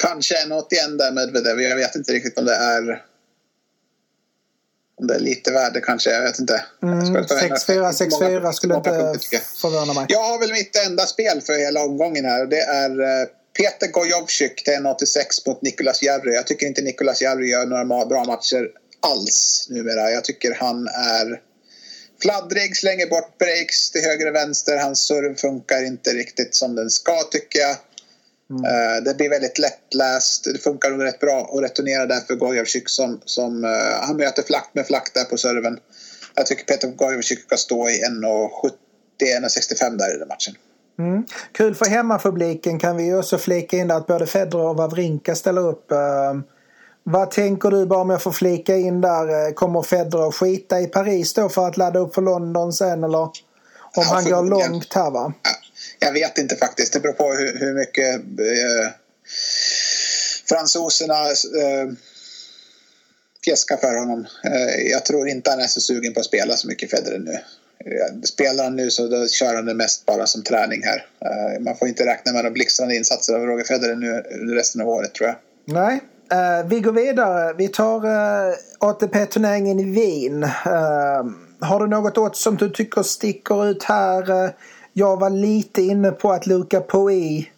[0.04, 1.62] Kanske en 81 där Medvedev.
[1.62, 3.09] Jag vet inte riktigt om det är
[5.00, 6.64] om det är lite värde kanske, jag vet inte.
[6.84, 9.20] Mm, 6-4, 6-4 skulle inte
[9.62, 10.06] förvåna mig.
[10.10, 13.28] Jag har väl mitt enda spel för hela omgången här och det är eh,
[13.58, 16.34] Peter Gojovcik till 1,86 mot Nicolas Järry.
[16.34, 18.68] Jag tycker inte Nicolas Järry gör några bra matcher
[19.00, 20.12] alls numera.
[20.12, 21.42] Jag tycker han är
[22.22, 24.78] fladdrig, slänger bort breaks till höger och vänster.
[24.78, 27.76] Hans serve funkar inte riktigt som den ska tycker jag.
[28.50, 28.66] Mm.
[28.66, 30.44] Uh, det blir väldigt lättläst.
[30.54, 33.70] Det funkar nog rätt bra att returnera där för Gojavcik som, som uh,
[34.02, 35.80] han möter flakt med flakt där på serven.
[36.36, 38.04] Jag tycker Peter Gojavcik ska stå i
[39.22, 40.54] 1,70-1,65 där i den matchen.
[41.00, 41.24] Mm.
[41.52, 45.92] Kul för hemmapubliken kan vi också flika in att både Federer och Wawrinka ställer upp.
[45.92, 46.42] Uh,
[47.04, 50.88] vad tänker du, bara om jag får flika in där, kommer Federer att skita i
[50.88, 53.20] Paris då för att ladda upp för London sen eller?
[53.20, 53.32] Om
[53.96, 55.34] ja, han går långt här va?
[55.44, 55.52] Ja
[56.00, 56.94] jag vet inte faktiskt.
[56.94, 58.92] Det beror på hur, hur mycket eh,
[60.50, 61.92] fransoserna eh,
[63.46, 64.26] fjäskar för honom.
[64.44, 67.34] Eh, jag tror inte han är så sugen på att spela så mycket Federer nu.
[67.86, 71.06] Eh, spelar han nu så då kör han det mest bara som träning här.
[71.26, 74.12] Eh, man får inte räkna med några blixtrande insatser av Roger Federer nu
[74.56, 75.38] resten av året tror jag.
[75.66, 76.00] Nej,
[76.34, 77.54] Uh, vi går vidare.
[77.58, 80.44] Vi tar eh, uh, ATP-turneringen i Wien.
[80.44, 80.50] Uh,
[81.62, 84.54] har du något åt som du tycker sticker ut här?
[85.00, 87.52] Jag var lite inne på att Luca Poi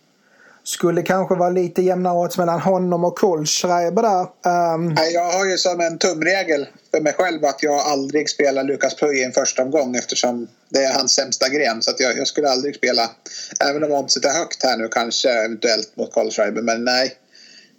[0.64, 4.22] skulle kanske vara lite jämnare åt mellan honom och Kohlschreiber där.
[4.76, 4.96] Um...
[5.14, 9.20] Jag har ju som en tumregel för mig själv att jag aldrig spelar Lukas Pui
[9.20, 11.82] i en första omgång eftersom det är hans sämsta gren.
[11.82, 13.10] Så att jag, jag skulle aldrig spela,
[13.70, 16.62] även om oddset är högt här nu kanske eventuellt mot Kohlschreiber.
[16.62, 17.16] Men nej,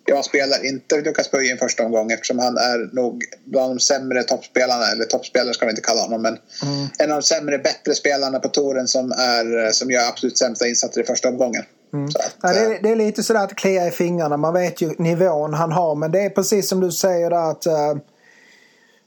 [0.04, 3.80] jag spelar inte Lukas Puj i en första omgång eftersom han är nog bland de
[3.80, 6.88] sämre toppspelarna, eller toppspelare ska vi inte kalla honom, men mm.
[6.98, 11.00] en av de sämre, bättre spelarna på touren som, är, som gör absolut sämsta insatser
[11.00, 11.64] i första omgången.
[11.92, 12.06] Mm.
[12.06, 14.36] Att, ja, det, är, det, är, lite sådär att klia i fingrarna.
[14.36, 17.66] Man vet ju nivån han har, men det är precis som du säger där att
[17.66, 18.02] uh,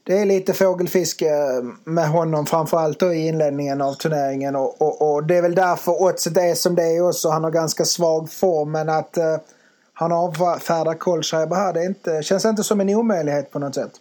[0.06, 1.30] det är lite fågelfiske
[1.84, 6.02] med honom framförallt då i inledningen av turneringen och, och, och, det är väl därför
[6.02, 7.28] oddset är som det är också.
[7.28, 9.36] Han har ganska svag form men att uh,
[9.98, 11.72] han avfärdar Kolschreiber här.
[11.72, 13.92] Det inte, känns inte som en omöjlighet på något sätt.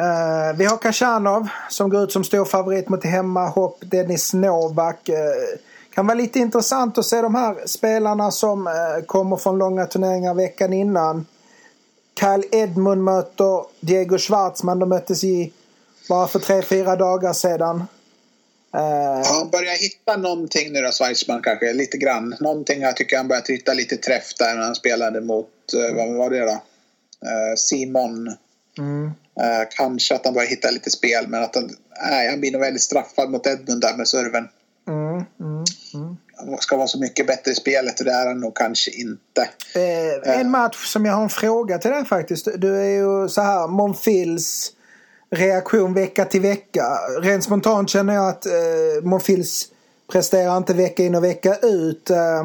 [0.00, 3.78] Uh, vi har Kashanov som går ut som stor favorit mot hemmahopp.
[3.80, 5.08] Dennis Novak.
[5.08, 5.14] Uh,
[5.94, 10.34] kan vara lite intressant att se de här spelarna som uh, kommer från långa turneringar
[10.34, 11.26] veckan innan.
[12.20, 14.78] Kyle Edmund möter Diego Schwartzman.
[14.78, 15.52] De möttes i
[16.08, 17.84] bara för tre, fyra dagar sedan.
[18.74, 22.36] Uh, han börjar hitta någonting nu då, Schweizman kanske, lite grann.
[22.40, 26.14] Någonting jag tycker han börjat hitta lite träff där när han spelade mot, uh, vad
[26.14, 26.52] var det då?
[26.52, 28.36] Uh, Simon.
[28.78, 29.04] Mm.
[29.06, 31.70] Uh, kanske att han börjar hitta lite spel men att han,
[32.10, 34.48] nej, han blir nog väldigt straffad mot Edmund där med serven.
[34.88, 35.64] Mm, mm,
[35.94, 36.16] mm.
[36.36, 39.48] Han ska vara så mycket bättre i spelet och det är han nog kanske inte.
[40.40, 42.48] en match som jag har en fråga till dig faktiskt.
[42.56, 44.72] Du är ju så här, Monfils
[45.30, 46.82] reaktion vecka till vecka.
[47.20, 49.68] Rent spontant känner jag att eh, Monfils
[50.12, 52.10] presterar inte vecka in och vecka ut.
[52.10, 52.44] Eh,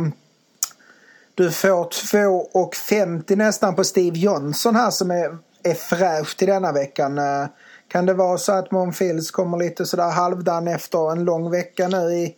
[1.35, 7.17] du får 2,50 nästan på Steve Johnson här som är, är fräsch till denna veckan.
[7.17, 7.45] Eh,
[7.87, 12.13] kan det vara så att Monfils kommer lite sådär halvdan efter en lång vecka nu
[12.13, 12.35] i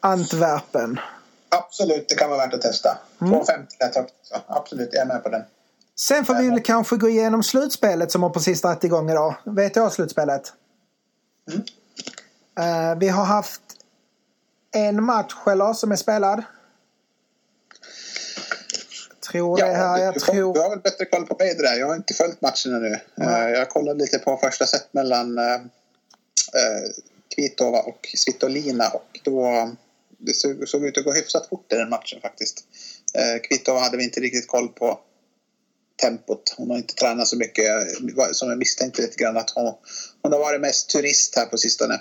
[0.00, 1.00] Antwerpen?
[1.48, 2.98] Absolut, det kan vara värt att testa.
[3.20, 3.34] Mm.
[3.34, 4.14] är högt.
[4.46, 5.42] Absolut, jag är med på den.
[6.00, 9.34] Sen får vi väl kanske gå igenom slutspelet som har precis dragit igång idag.
[9.44, 10.52] VTA-slutspelet.
[11.50, 11.60] Mm.
[12.60, 13.62] Uh, vi har haft
[14.74, 16.42] en match eller som är spelad.
[19.30, 19.98] Tror ja, det här.
[19.98, 20.54] Jag du, tror...
[20.54, 21.78] du har väl bättre koll på mig det där.
[21.78, 23.00] Jag har inte följt matcherna nu.
[23.20, 23.52] Mm.
[23.52, 25.60] jag kollade lite på första set mellan uh,
[27.34, 29.70] Kvitova och Svitolina och då
[30.18, 32.64] det såg, såg ut att gå hyfsat fort i den matchen faktiskt.
[33.18, 35.00] Uh, Kvitova hade vi inte riktigt koll på
[36.02, 36.54] tempot.
[36.56, 37.66] Hon har inte tränat så mycket.
[38.32, 39.74] Som jag misstänkte lite grann att hon,
[40.22, 42.00] hon har varit mest turist här på sistone.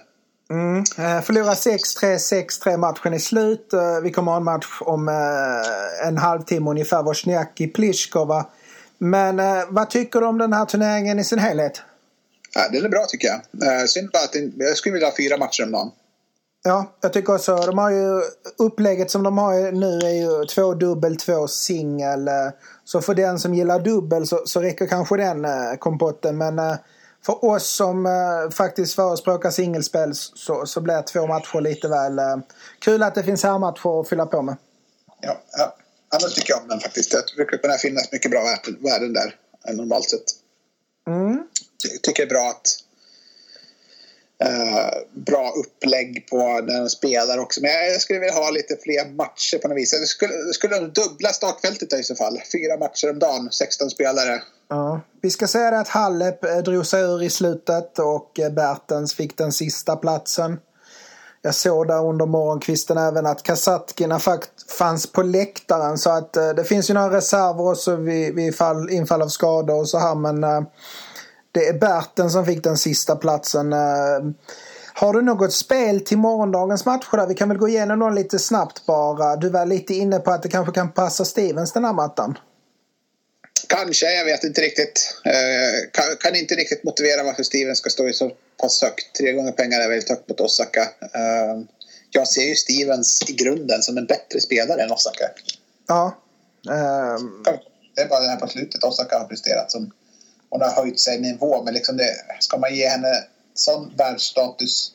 [0.50, 0.78] Mm.
[0.78, 3.74] Eh, förlorar 6-3, 6-3 matchen är slut.
[3.74, 7.04] Eh, vi kommer ha en match om eh, en halvtimme ungefär.
[7.04, 8.45] Wozniacki Pliskova.
[8.98, 11.82] Men vad tycker du om den här turneringen i sin helhet?
[12.54, 13.89] Ja, den är bra tycker jag.
[13.89, 15.91] Synd bara att jag skulle vilja ha fyra matcher om dagen.
[16.68, 17.55] Ja, jag tycker också.
[17.55, 18.22] De har ju,
[18.57, 22.30] upplägget som de har nu är ju två dubbel, två singel.
[22.84, 26.38] Så för den som gillar dubbel så, så räcker kanske den eh, kompotten.
[26.38, 26.76] Men eh,
[27.26, 32.22] för oss som eh, faktiskt förespråkar singelspel så, så blir två matcher lite väl...
[32.80, 34.55] Kul att det finns här matcher att fylla på med.
[35.22, 35.76] Ja, ja.
[36.09, 37.13] annars tycker jag om den faktiskt.
[37.13, 38.41] Jag brukar kunna finnas mycket bra
[38.80, 39.36] värden där
[39.74, 40.24] normalt sett.
[41.07, 41.47] Mm.
[41.91, 42.87] Jag tycker det är bra att
[44.46, 47.62] Uh, bra upplägg på när de spelar också.
[47.62, 49.94] Men jag skulle vilja ha lite fler matcher på något vis.
[49.94, 52.42] Jag skulle, skulle dubbla startfältet i så fall.
[52.52, 54.42] Fyra matcher om dagen, 16 spelare.
[54.70, 55.02] Ja.
[55.22, 59.14] Vi ska säga det att Halep eh, drog sig ur i slutet och eh, Bertens
[59.14, 60.60] fick den sista platsen.
[61.42, 64.20] Jag såg där under morgonkvisten även att Kasatkina
[64.78, 69.22] fanns på läktaren så att det finns ju några reserver också vid, vid fall, infall
[69.22, 70.44] av skador och så här men
[71.58, 73.74] det är Berten som fick den sista platsen.
[73.74, 74.20] Eh,
[74.93, 77.18] har du något spel till morgondagens matcher?
[77.18, 77.28] Där?
[77.28, 79.36] Vi kan väl gå igenom dem lite snabbt bara.
[79.36, 82.38] Du var lite inne på att det kanske kan passa Stevens den här mattan.
[83.68, 85.20] Kanske, jag vet inte riktigt.
[85.26, 88.32] Eh, kan, kan, inte riktigt motivera varför Stevens ska stå i så
[88.62, 89.16] pass högt.
[89.16, 90.82] Tre gånger pengar är väldigt högt mot Osaka.
[91.01, 91.62] Eh,
[92.10, 95.30] jag ser ju Stevens i grunden som en bättre spelare än Osaka.
[95.88, 96.18] Ja.
[96.70, 97.43] Um...
[97.95, 99.91] Det är bara det här på slutet Osaka har presterat som
[100.50, 101.64] hon har höjt sig nivå.
[101.64, 103.24] Men liksom det, ska man ge henne
[103.54, 104.91] sån världsstatus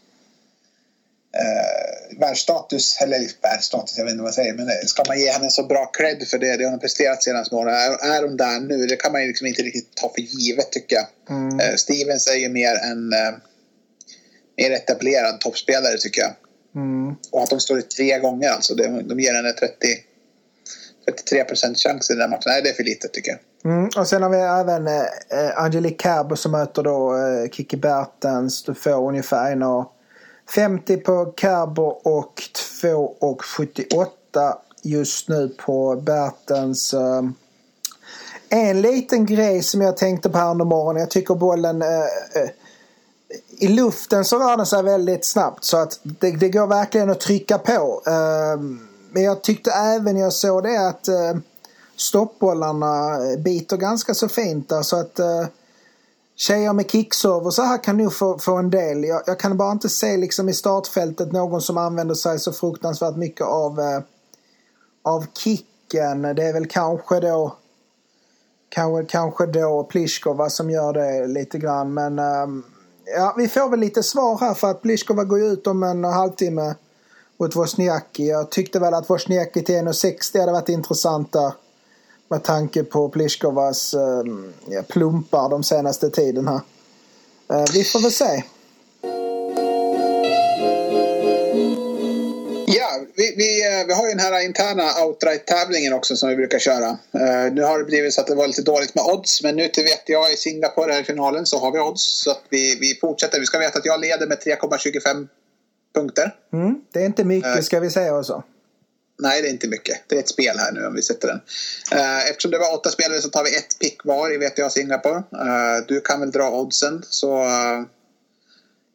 [1.36, 5.50] eh, världsstatus, eller världsstatus, jag vet inte vad jag säger, men ska man ge henne
[5.50, 8.60] så bra cred för det, det hon har presterat senaste åren, är, är hon där
[8.60, 8.86] nu?
[8.86, 11.06] Det kan man ju liksom inte riktigt ta för givet tycker jag.
[11.30, 11.60] Mm.
[11.60, 13.32] Eh, Stevens är ju mer en eh,
[14.56, 16.34] mer etablerad toppspelare tycker jag.
[16.74, 17.14] Mm.
[17.30, 19.70] Och att de står i tre gånger alltså, det, de ger henne 30
[21.06, 22.42] 33 procent chans i den matchen.
[22.46, 23.72] Nej, det är för lite tycker jag.
[23.72, 25.02] Mm, och sen har vi även eh,
[25.56, 28.62] Angelique Kerber som möter då eh, Kiki Bertens.
[28.62, 32.42] Du får ungefär 1,50 på Kerber och
[32.82, 34.06] 2,78
[34.82, 36.94] just nu på Bertens.
[36.94, 37.22] Eh,
[38.48, 41.00] en liten grej som jag tänkte på här under morgonen.
[41.00, 42.50] Jag tycker bollen eh, eh,
[43.58, 47.20] i luften så rör den sig väldigt snabbt så att det, det går verkligen att
[47.20, 48.02] trycka på.
[48.06, 48.60] Eh,
[49.12, 51.34] men jag tyckte även jag såg det att eh,
[51.96, 55.46] stoppbollarna biter ganska så fint där så att eh,
[56.36, 59.04] tjejer med kickserver så här kan nog få, få en del.
[59.04, 63.16] Jag, jag, kan bara inte se liksom i startfältet någon som använder sig så fruktansvärt
[63.16, 64.00] mycket av, eh,
[65.02, 66.22] av kicken.
[66.22, 67.56] Det är väl kanske då
[68.68, 72.46] kanske, kanske då Pliskova som gör det lite grann men eh,
[73.16, 76.74] ja, vi får väl lite svar här för att Pliskova går ut om en halvtimme
[77.42, 78.28] mot Wozniacki.
[78.28, 81.52] Jag tyckte väl att Wozniacki till 1,60 hade varit intressant där.
[82.28, 86.60] Med tanke på Pliskovas eh, plumpar de senaste tiden här.
[87.50, 88.42] Eh, vi får väl se.
[92.66, 96.58] Ja, vi, vi, eh, vi har ju den här interna outright-tävlingen också som vi brukar
[96.58, 96.88] köra.
[96.90, 99.68] Uh, nu har det blivit så att det var lite dåligt med odds men nu
[99.68, 102.02] till VTA i Singapore här i finalen så har vi odds.
[102.02, 103.40] Så att vi, vi fortsätter.
[103.40, 105.28] Vi ska veta att jag leder med 3,25
[105.94, 106.34] punkter.
[106.52, 108.42] Mm, det är inte mycket uh, ska vi säga också.
[109.18, 110.02] Nej, det är inte mycket.
[110.08, 111.40] Det är ett spel här nu om vi sätter den.
[112.00, 115.16] Uh, eftersom det var åtta spelare så tar vi ett pick var i VTA Singapore.
[115.16, 117.02] Uh, du kan väl dra oddsen.
[117.08, 117.44] Så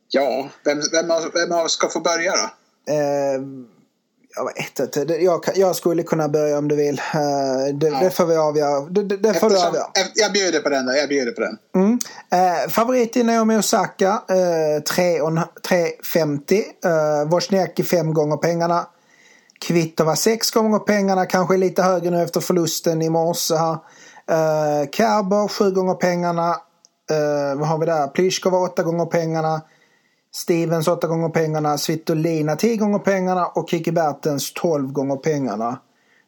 [0.10, 2.50] ja, vem, vem, vem ska få börja då?
[4.38, 5.00] Jag vet inte.
[5.14, 7.02] Jag, jag, skulle kunna börja om du vill.
[7.74, 8.00] Det, ja.
[8.00, 8.90] det får vi avgöra.
[8.90, 9.86] Det, det, får Eftersom, du avgöra.
[10.16, 10.94] Jag bjuder på den då.
[10.94, 11.58] Jag bjuder på den.
[11.76, 12.00] Mm.
[12.32, 14.22] Eh, favorit i Naomi Osaka.
[14.30, 16.64] Eh, 3,50.
[16.86, 18.88] Eh, Wozniacki fem gånger pengarna.
[19.62, 21.26] Kvitova sex gånger pengarna.
[21.26, 23.78] Kanske lite högre nu efter förlusten i morse här.
[24.32, 26.50] Eh, Kerber sju gånger pengarna.
[27.12, 28.08] Eh, vad har vi där?
[28.08, 29.62] Pliskova åtta gånger pengarna.
[30.32, 31.78] Stevens åtta gånger pengarna.
[31.78, 33.46] Svitolina tio gånger pengarna.
[33.46, 35.80] Och Kiki Bertens tolv gånger pengarna.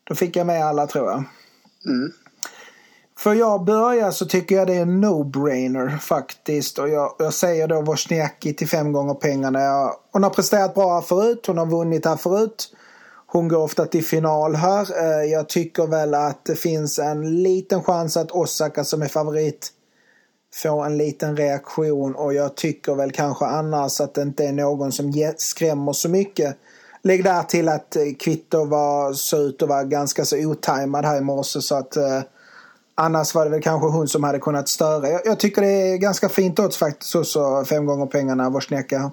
[0.03, 1.23] Då fick jag med alla tror jag.
[1.85, 2.11] Mm.
[3.17, 6.80] För jag börjar så tycker jag det är en no-brainer faktiskt.
[6.80, 9.61] Och jag, jag säger då Wozniacki till fem gånger pengarna.
[9.61, 11.45] Jag, hon har presterat bra här förut.
[11.47, 12.76] Hon har vunnit här förut.
[13.26, 14.88] Hon går ofta till final här.
[15.03, 19.71] Eh, jag tycker väl att det finns en liten chans att Osaka som är favorit
[20.53, 24.91] Få en liten reaktion och jag tycker väl kanske annars att det inte är någon
[24.91, 26.57] som skrämmer så mycket.
[27.03, 31.17] Lägg där till att eh, Kvitto var, såg ut att vara ganska så otajmad här
[31.17, 32.21] i morse så att eh,
[32.95, 35.09] annars var det väl kanske hon som hade kunnat störa.
[35.09, 39.11] Jag, jag tycker det är ganska fint odds faktiskt också fem gånger pengarna Wozniacka.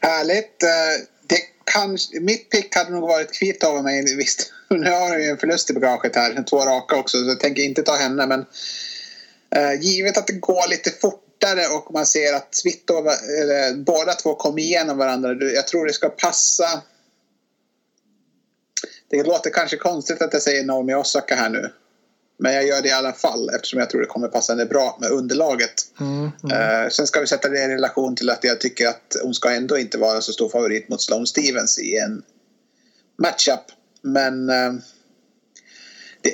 [0.00, 0.62] Härligt.
[0.62, 4.52] Eh, det kan, mitt pick hade nog varit Kvitto av mig visst.
[4.68, 7.62] Nu har hon ju en förlust i bagaget här, två raka också så jag tänker
[7.62, 8.46] inte ta henne men
[9.80, 14.58] givet att det går lite fortare och man ser att Svitova, eller, båda två kommer
[14.58, 15.34] igenom varandra.
[15.34, 16.82] Jag tror det ska passa.
[19.10, 21.72] Det låter kanske konstigt att jag säger Naomi Osaka här nu.
[22.38, 24.98] Men jag gör det i alla fall eftersom jag tror det kommer passa henne bra
[25.00, 25.74] med underlaget.
[26.00, 26.84] Mm, mm.
[26.84, 29.50] Uh, sen ska vi sätta det i relation till att jag tycker att hon ska
[29.50, 32.22] ändå inte vara så stor favorit mot Sloane Stevens i en
[33.18, 33.60] matchup.
[34.02, 34.50] Men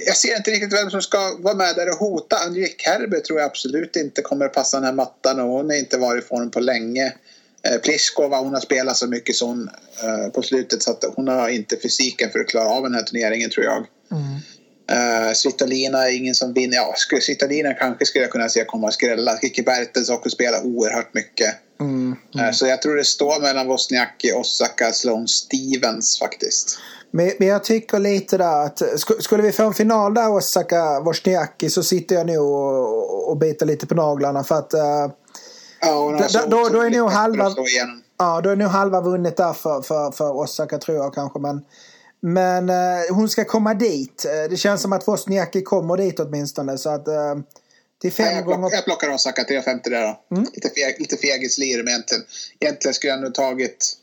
[0.07, 2.37] jag ser inte riktigt vem som ska vara med där och hota.
[2.37, 5.77] Angelique Kerber tror jag absolut inte kommer att passa den här mattan och hon har
[5.77, 7.13] inte varit i form på länge.
[7.71, 9.71] Uh, Pliskova hon har spelat så mycket som
[10.35, 13.51] på slutet så att hon har inte fysiken för att klara av den här turneringen
[13.51, 13.87] tror jag.
[14.11, 14.41] Mm.
[14.93, 16.77] Uh, Svitolina är ingen som vinner.
[16.77, 19.39] Ja, Svitolina kanske skulle jag kunna se komma och skrälla.
[19.39, 21.55] Kikki Bertels också spelar oerhört mycket.
[21.81, 22.47] Mm, mm.
[22.47, 26.79] Uh, så jag tror det står mellan Wozniacki, Osaka, Sloan Stevens faktiskt.
[27.11, 31.71] Men, men jag tycker lite där att skulle vi få en final där Osaka, Wozniacki
[31.71, 34.81] så sitter jag nog och, och biter lite på naglarna för att uh,
[35.81, 37.55] ja, då, då, då, är nog halva,
[38.19, 41.39] ja, då är nog halva vunnet där för, för, för Osaka tror jag kanske.
[41.39, 41.65] Men
[42.23, 44.25] men eh, hon ska komma dit.
[44.25, 46.79] Eh, det känns som att Wozniacki kommer dit åtminstone.
[46.79, 47.07] Så att,
[48.01, 48.71] till fem jag, gånger...
[48.73, 50.37] jag plockar Osaka 3,50 där då.
[50.37, 50.49] Mm.
[50.55, 52.25] Lite, feg, lite fegislir men egentligen.
[52.61, 54.00] Egentligen skulle jag nog tagit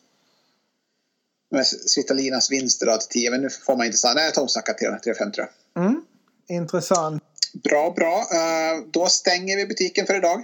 [1.63, 3.31] Svitalinas vinster då till 10.
[3.31, 4.13] Men nu får man inte säga.
[4.13, 5.81] Nej, jag tar Osaka 3,50 då.
[5.81, 6.01] Mm.
[6.49, 7.23] Intressant.
[7.63, 8.19] Bra, bra.
[8.19, 10.43] Uh, då stänger vi butiken för idag.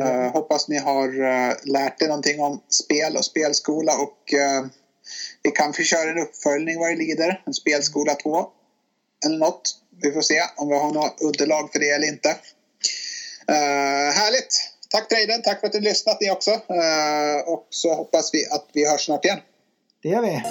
[0.00, 4.18] Uh, hoppas ni har uh, lärt er någonting om spel och spelskola och
[5.42, 8.46] vi kanske kör en uppföljning vad det lider, en spelskola 2
[9.26, 9.70] eller något.
[10.02, 12.36] Vi får se om vi har något underlag för det eller inte.
[14.14, 14.70] Härligt!
[14.90, 16.50] Tack Traden, tack för att du lyssnat ni också.
[17.46, 19.38] Och så hoppas vi att vi hörs snart igen.
[20.02, 20.42] Det gör vi.